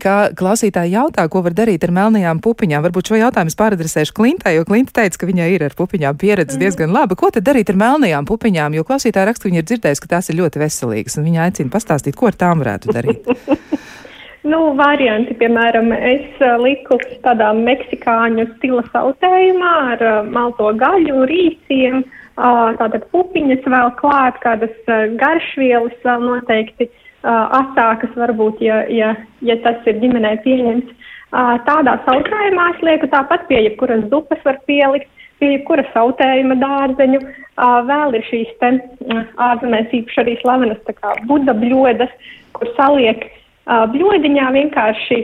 [0.00, 2.84] ka klausītāji jautā, ko var darīt ar melnajām pupiņām.
[2.88, 6.56] Varbūt šo jautājumu es pāradresēšu Klintai, jo Klinta teica, ka viņai ir ar pupiņām pieredze
[6.56, 6.64] mm.
[6.64, 7.18] diezgan laba.
[7.18, 8.78] Ko tad darīt ar melnajām pupiņām?
[8.78, 12.16] Jo klausītāji raksta, viņa ir dzirdējusi, ka tās ir ļoti veselīgas, un viņa aicina pastāstīt,
[12.16, 13.28] ko ar tām varētu darīt.
[14.44, 22.02] Nu, varianti, piemēram, es uh, liku tādā meksikāņu stila sautējumā ar uh, malto gaļu, rīsiem,
[22.04, 26.90] uh, tātad pupiņas vēl klāt, kādas uh, garšvielas vēl noteikti
[27.24, 30.90] asākas varbūt, ja, ja, ja tas ir ģimenē pieņemts.
[31.64, 35.08] Tādā sautējumā es lieku tāpat pie jebkuras zupas var pielikt,
[35.40, 37.22] pie jebkura sautējuma dārzeņu.
[37.88, 38.74] Vēl ir šīs te
[39.40, 42.12] ārzemēs īpaši arī slavenas tā kā buda bļodas,
[42.52, 45.20] kur saliek uh, bļodiņā vienkārši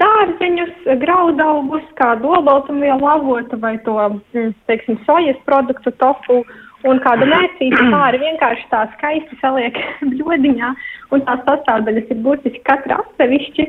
[0.00, 3.96] dārzeņus, graudaugus, kādu olbaltumvielu avotu vai to,
[4.34, 6.44] mm, teiksim, sojas produktu, tofu
[6.88, 9.76] un kādu mērcīti pāri vienkārši tā skaisti saliek
[10.12, 10.70] bļodiņā,
[11.10, 13.66] un tās sastāvdaļas ir burtiski katra atsevišķi,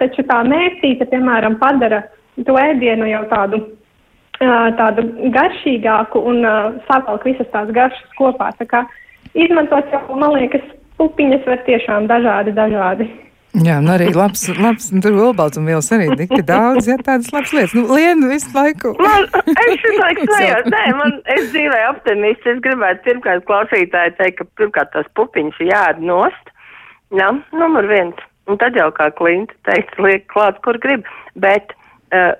[0.00, 2.02] taču tā mērcīte, piemēram, padara
[2.44, 3.62] to ēdienu jau tādu,
[4.80, 6.42] tādu garšīgāku un
[6.88, 8.50] savalk visas tās garšas kopā.
[8.58, 8.82] Tā kā
[9.38, 10.66] izmantot jau, man liekas,
[11.00, 13.08] pupiņas var tiešām dažādi, dažādi.
[13.54, 17.74] Jā, un arī labs, labs nu, tur olbaltumvielas arī tik daudz, ja tādas labas lietas.
[17.78, 18.96] Nu, lienu visu laiku.
[18.98, 24.40] Man, es visu laiku smējos, nē, man, es dzīvēju optimists, es gribētu pirmkārt klausītāji teikt,
[24.40, 26.50] ka pirmkārt tās pupiņas jād nost,
[27.14, 31.06] jā, numur viens, un tad jau kā Klinta teica, liek klāt, kur grib,
[31.38, 31.78] bet,
[32.10, 32.34] uh,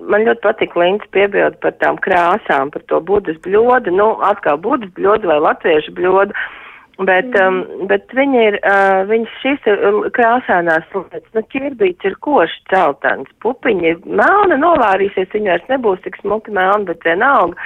[0.00, 4.96] man ļoti patīk Lints piebildi par tām krāsām, par to budas bļodu, nu, atkal budas
[4.96, 6.32] bļodu vai latviešu bļodu.
[6.32, 6.63] Uh,
[7.02, 7.56] Bet, um,
[7.90, 9.80] bet viņi ir, uh, viņas šīs ir
[10.14, 16.54] krāsānās lietas, nu, ķirbīts ir koši celtans, pupiņi melna, novārīsies, viņi vairs nebūs tik smuki
[16.54, 17.58] melni, bet vienalga,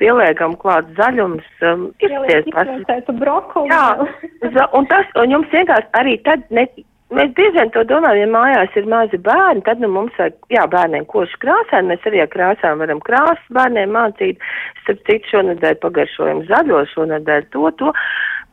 [0.00, 3.68] pieliekam klāt zaļums, um, ir ties brokoli.
[3.68, 6.64] Jā, un tas, un jums vienkārši arī tad, ne,
[7.12, 10.64] mēs bieži vien to domājam, ja mājās ir mazi bērni, tad, nu, mums vajag, jā,
[10.72, 14.40] bērniem koši krāsēm, mēs arī ar krāsām varam krāsas bērniem mācīt,
[14.82, 17.96] starp citu šonadēļ pagaršojam zaļo, šonadēļ to, to.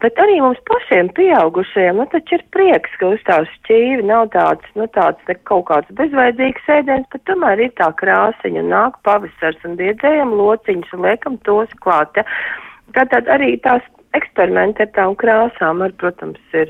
[0.04, 4.68] Bet arī mums pašiem pieaugušajiem, nu taču ir prieks, ka uz tās šķīvi nav tāds,
[4.78, 9.74] nu tāds ne kaut kāds bezveidīgs ēdiens, bet tomēr ir tā krāsiņa nāk pavasars un
[9.80, 12.14] diedzējam lociņus un liekam tos klāt.
[12.20, 12.28] Ja.
[12.94, 13.82] Kā tad arī tās
[14.18, 16.70] eksperimenti ar tām krāsām, ar, protams, ir,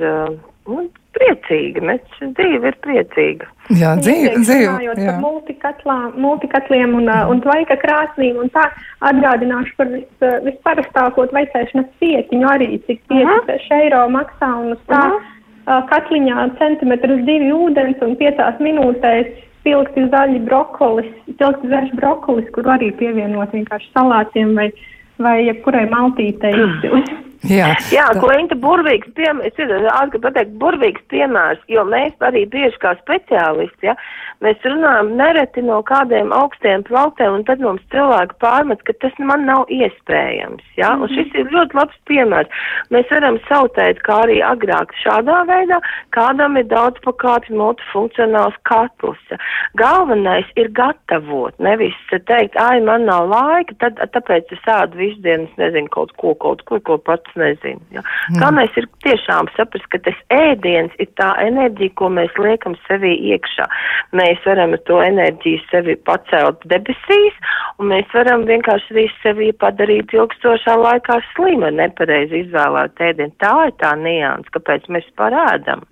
[0.71, 0.87] nu,
[1.17, 3.47] priecīga, mēs dzīve ir priecīga.
[3.75, 4.75] Jā, dzīve, dzīve.
[4.85, 4.95] Jā.
[4.97, 8.67] Par multikatlā, multikatliem un, un tvaika krāsnīm un tā
[9.09, 10.05] atgādināšu par vis,
[10.45, 13.81] visparastāko tvaicēšanas pietiņu arī, cik 5 uh -huh.
[13.81, 15.19] eiro maksā un uz tā -huh.
[15.67, 19.27] uh, katliņā centimetrus divi ūdens un 5 minūtēs
[19.63, 24.71] pilkti zaļi brokolis, pilkti zaļš brokolis, kur arī pievienot vienkārši salātiem vai,
[25.17, 26.53] vai jebkurai maltītei.
[27.45, 28.21] Jā, Jā tā...
[28.23, 33.93] Klinta burvīgs piemērs, es gribu pateikt, burvīgs piemērs, jo mēs arī bieži kā speciālisti, ja,
[34.41, 39.45] mēs runājam nereti no kādiem augstiem plauktiem, un tad mums cilvēki pārmet, ka tas man
[39.45, 41.03] nav iespējams, ja, mm -hmm.
[41.03, 42.65] un šis ir ļoti labs piemērs.
[42.89, 45.79] Mēs varam sautēt, kā arī agrāk šādā veidā,
[46.17, 49.21] kādam ir daudz pakāpju multifunkcionāls katls.
[49.77, 55.47] Galvenais ir gatavot, nevis teikt, ai, man nav laika, tad, tāpēc es ādu visu dienu,
[55.57, 57.79] nezinu, kaut ko, kaut ko, ko pat pats nezinu.
[57.91, 58.01] Ja.
[58.29, 58.39] Mm.
[58.39, 63.67] Galvenais ir tiešām saprast, ka tas ēdiens ir tā enerģija, ko mēs liekam sevī iekšā.
[64.13, 67.35] Mēs varam to enerģiju sevi pacelt debesīs,
[67.79, 73.33] un mēs varam vienkārši arī sevi padarīt ilgstošā laikā slimu ar nepareizi izvēlēt ēdienu.
[73.39, 75.83] Tā ir tā nianses, kāpēc mēs parādam.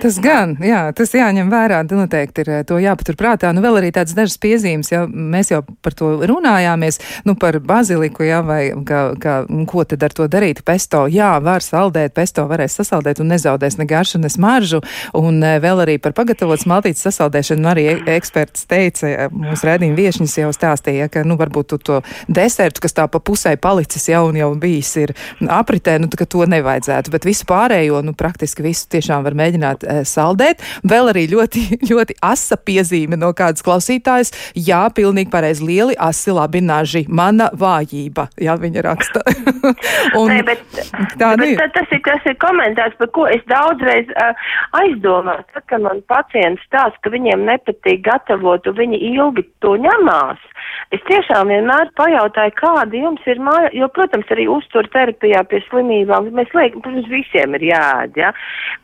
[0.00, 3.52] Tas gan, jā, tas jāņem vērā, noteikti ir to jāpaturprātā.
[3.54, 8.24] Nu, vēl arī tāds dažas piezīmes, ja mēs jau par to runājāmies, nu, par baziliku,
[8.26, 9.36] jā, vai kā, kā,
[9.70, 10.62] ko tad ar to darīt.
[10.66, 14.80] Pēc pesto, jā, var saldēt, pesto varēs sasaldēt un nezaudēs ne garšu, ne smaržu.
[15.18, 19.98] Un e, vēl arī par pagatavotas maltītes sasaldēšanu arī e, eksperts teica, e, mūsu rēdījuma
[19.98, 21.98] viešņas jau stāstīja, ka, nu, varbūt tu to
[22.32, 25.12] desertu, kas tā pa pusē palicis jau un jau bijis ir
[25.44, 27.12] apritē, nu, ka to nevajadzētu.
[27.12, 30.64] Bet visu pārējo, nu, praktiski visu tiešām var mēģināt e, saldēt.
[30.88, 34.32] Vēl arī ļoti, ļoti asa piezīme no kādas klausītājas.
[34.56, 37.04] Jā, pilnīgi pareizi, lieli asi, labi naži.
[37.12, 39.26] Mana vājība, jā, viņa raksta.
[40.20, 44.10] un, Nē, bet Tā Bet, tā, tas, ir, tas ir komentārs, par ko es daudzreiz
[44.14, 49.74] uh, aizdomājos, tad, kad man pacients stāsta, ka viņiem nepatīk gatavot, un viņi ilgi to
[49.82, 50.42] ņemās.
[50.94, 56.30] Es tiešām vienmēr pajautāju, kāda jums ir māja, jo, protams, arī uztur terapijā pie slimībām,
[56.34, 58.32] mēs liekam, protams, visiem ir jāēd, ja?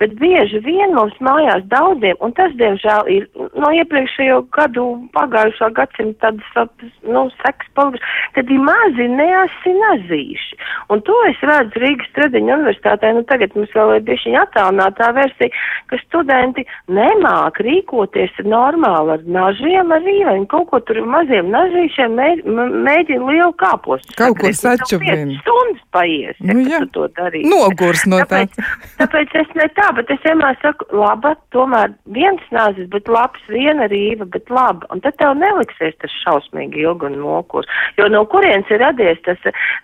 [0.00, 3.26] bet bieži vien mums mājās daudziem, un tas, diemžēl, ir
[3.58, 8.04] no iepriekšējo gadu pagājušā gadsimta tādas, nu, seks palikuši,
[8.36, 10.60] tad ir mazi neasi nazīši.
[10.94, 15.50] Un to es redzu Rīgas Stradiņa universitātē, nu tagad mums vēl ir bišķiņa attālinātā versija,
[15.90, 23.30] ka studenti nemāk rīkoties normāli ar nažiem, ar rīveņu, kaut ko tur maziem nažīšiem mēģina
[23.30, 24.16] lielu kāpostu.
[24.18, 25.38] Kaut ko sačubina.
[25.42, 26.82] Stundas paies, ja, nu, jā.
[26.84, 27.50] tu to darīsi.
[27.50, 28.44] Nogurs no tā.
[28.46, 33.42] Tāpēc, tāpēc es ne tā, bet es vienmēr saku, laba, tomēr viens nāzis, bet labs,
[33.52, 34.88] viena rīva, bet laba.
[34.94, 37.70] Un tad tev neliksies tas šausmīgi ilgi un mokurs.
[37.98, 39.40] Jo no kurienes ir radies tas,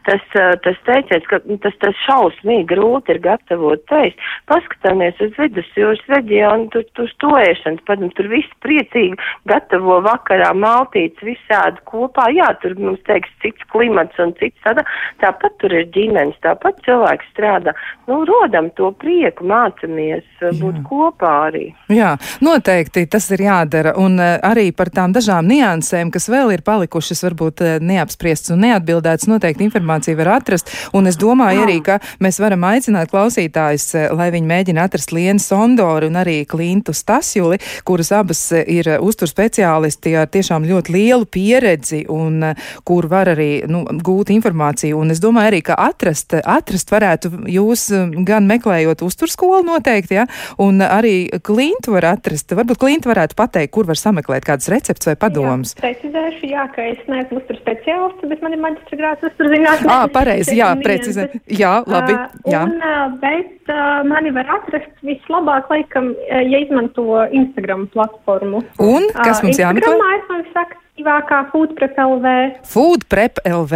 [0.08, 0.24] tas,
[0.64, 4.20] tas teiciens, ka tas, tas šausmīgi grūti ir gatavot teikt.
[4.50, 9.18] Paskatāmies uz vidusjūras reģionu, tur, tur stoēšanas, padam, tur viss priecīgi
[9.50, 12.28] gatavo vakarā maltītes visādi kopā.
[12.34, 14.84] Jā, tur mums teiks cits klimats un cits tādā.
[15.22, 17.74] Tāpat tur ir ģimenes, tāpat cilvēks strādā.
[18.10, 20.84] Nu, rodam to prieku, mācamies uh, būt Jā.
[20.88, 21.64] kopā arī.
[21.92, 22.14] Jā,
[22.44, 23.94] noteikti tas ir jādara.
[24.00, 28.64] Un uh, arī par tām dažām niansēm, kas vēl ir palikušas, varbūt uh, neapspriestas un
[28.66, 30.72] neatbildētas, noteikti informāciju var atrast.
[30.96, 31.70] Un es domāju Jā.
[31.72, 36.92] Arī, ka mēs varam aicināt klausītājus, lai viņi mēģina atrast Lienu Sondoru un arī Klintu
[36.92, 42.52] Stasjuli, kuras abas ir uztur speciālisti ar tiešām ļoti lielu pieredzi un
[42.84, 44.98] kur var arī nu, gūt informāciju.
[44.98, 47.88] Un es domāju arī, ka atrast, atrast varētu jūs
[48.26, 50.26] gan meklējot uzturskolu noteikti, ja,
[50.62, 52.52] un arī klintu var atrast.
[52.56, 55.74] Varbūt klintu varētu pateikt, kur var sameklēt kādas recepts vai padomus.
[55.76, 59.88] Jā, precizēšu, jā, ka es neesmu uztur speciālists, bet man ir maģistra grāts uztur zinātnes.
[59.88, 61.28] Ā, pareizi, jā, precizē.
[61.61, 62.18] Jā, labi,
[62.50, 62.64] jā.
[62.66, 63.72] Un, bet
[64.10, 68.64] mani var atrast vislabāk, laikam, ja izmanto Instagram platformu.
[68.82, 69.92] Un kas mums jāmeklē?
[69.92, 72.32] Instagramā es man saku aktīvākā Foodprep LV.
[72.68, 73.74] Foodprep LV,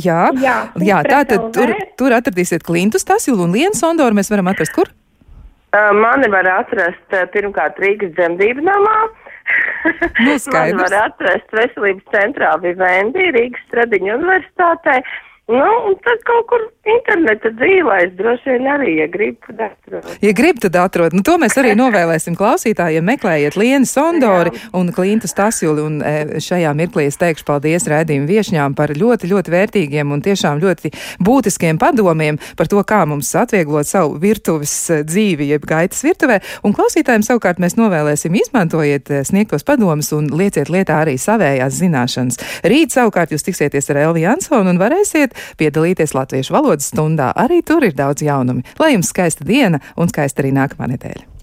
[0.00, 0.30] jā.
[0.40, 4.72] Jā, jā tā tad tur, tur atradīsiet Klintu Stasilu un Lienu Sondoru mēs varam atrast
[4.74, 4.88] kur?
[5.74, 8.96] Uh, mani var atrast pirmkārt Rīgas dzemdību namā.
[10.24, 10.38] Nu.
[10.54, 15.02] Mani var atrast veselības centrā Vivendi Rīgas Stradiņu universitātē.
[15.46, 20.06] Nu, un tad kaut kur interneta dzīvēs droši vien arī, ja grib, tad atrod.
[20.24, 21.12] Ja grib, tad atrod.
[21.12, 23.04] Nu, to mēs arī novēlēsim klausītājiem.
[23.04, 24.70] Meklējiet Lienu Sondori Jā.
[24.80, 25.84] un Klintu Stasjuli.
[25.84, 30.62] Un e, šajā mirklī es teikšu paldies raidījumu viešņām par ļoti, ļoti vērtīgiem un tiešām
[30.64, 30.94] ļoti
[31.28, 36.40] būtiskiem padomiem par to, kā mums atvieglot savu virtuves e, dzīvi, jeb gaitas virtuvē.
[36.64, 42.42] Un klausītājiem savukārt mēs novēlēsim izmantojiet e, sniegtos padomus un lieciet lietā arī savējās zināšanas.
[42.64, 47.32] Rīt savukārt jūs tiksieties ar Elvi Jansonu un varēsiet piedalīties latviešu valodas stundā.
[47.36, 48.64] Arī tur ir daudz jaunumu.
[48.78, 51.33] Lai jums skaista diena un skaista arī nākamā nedēļa!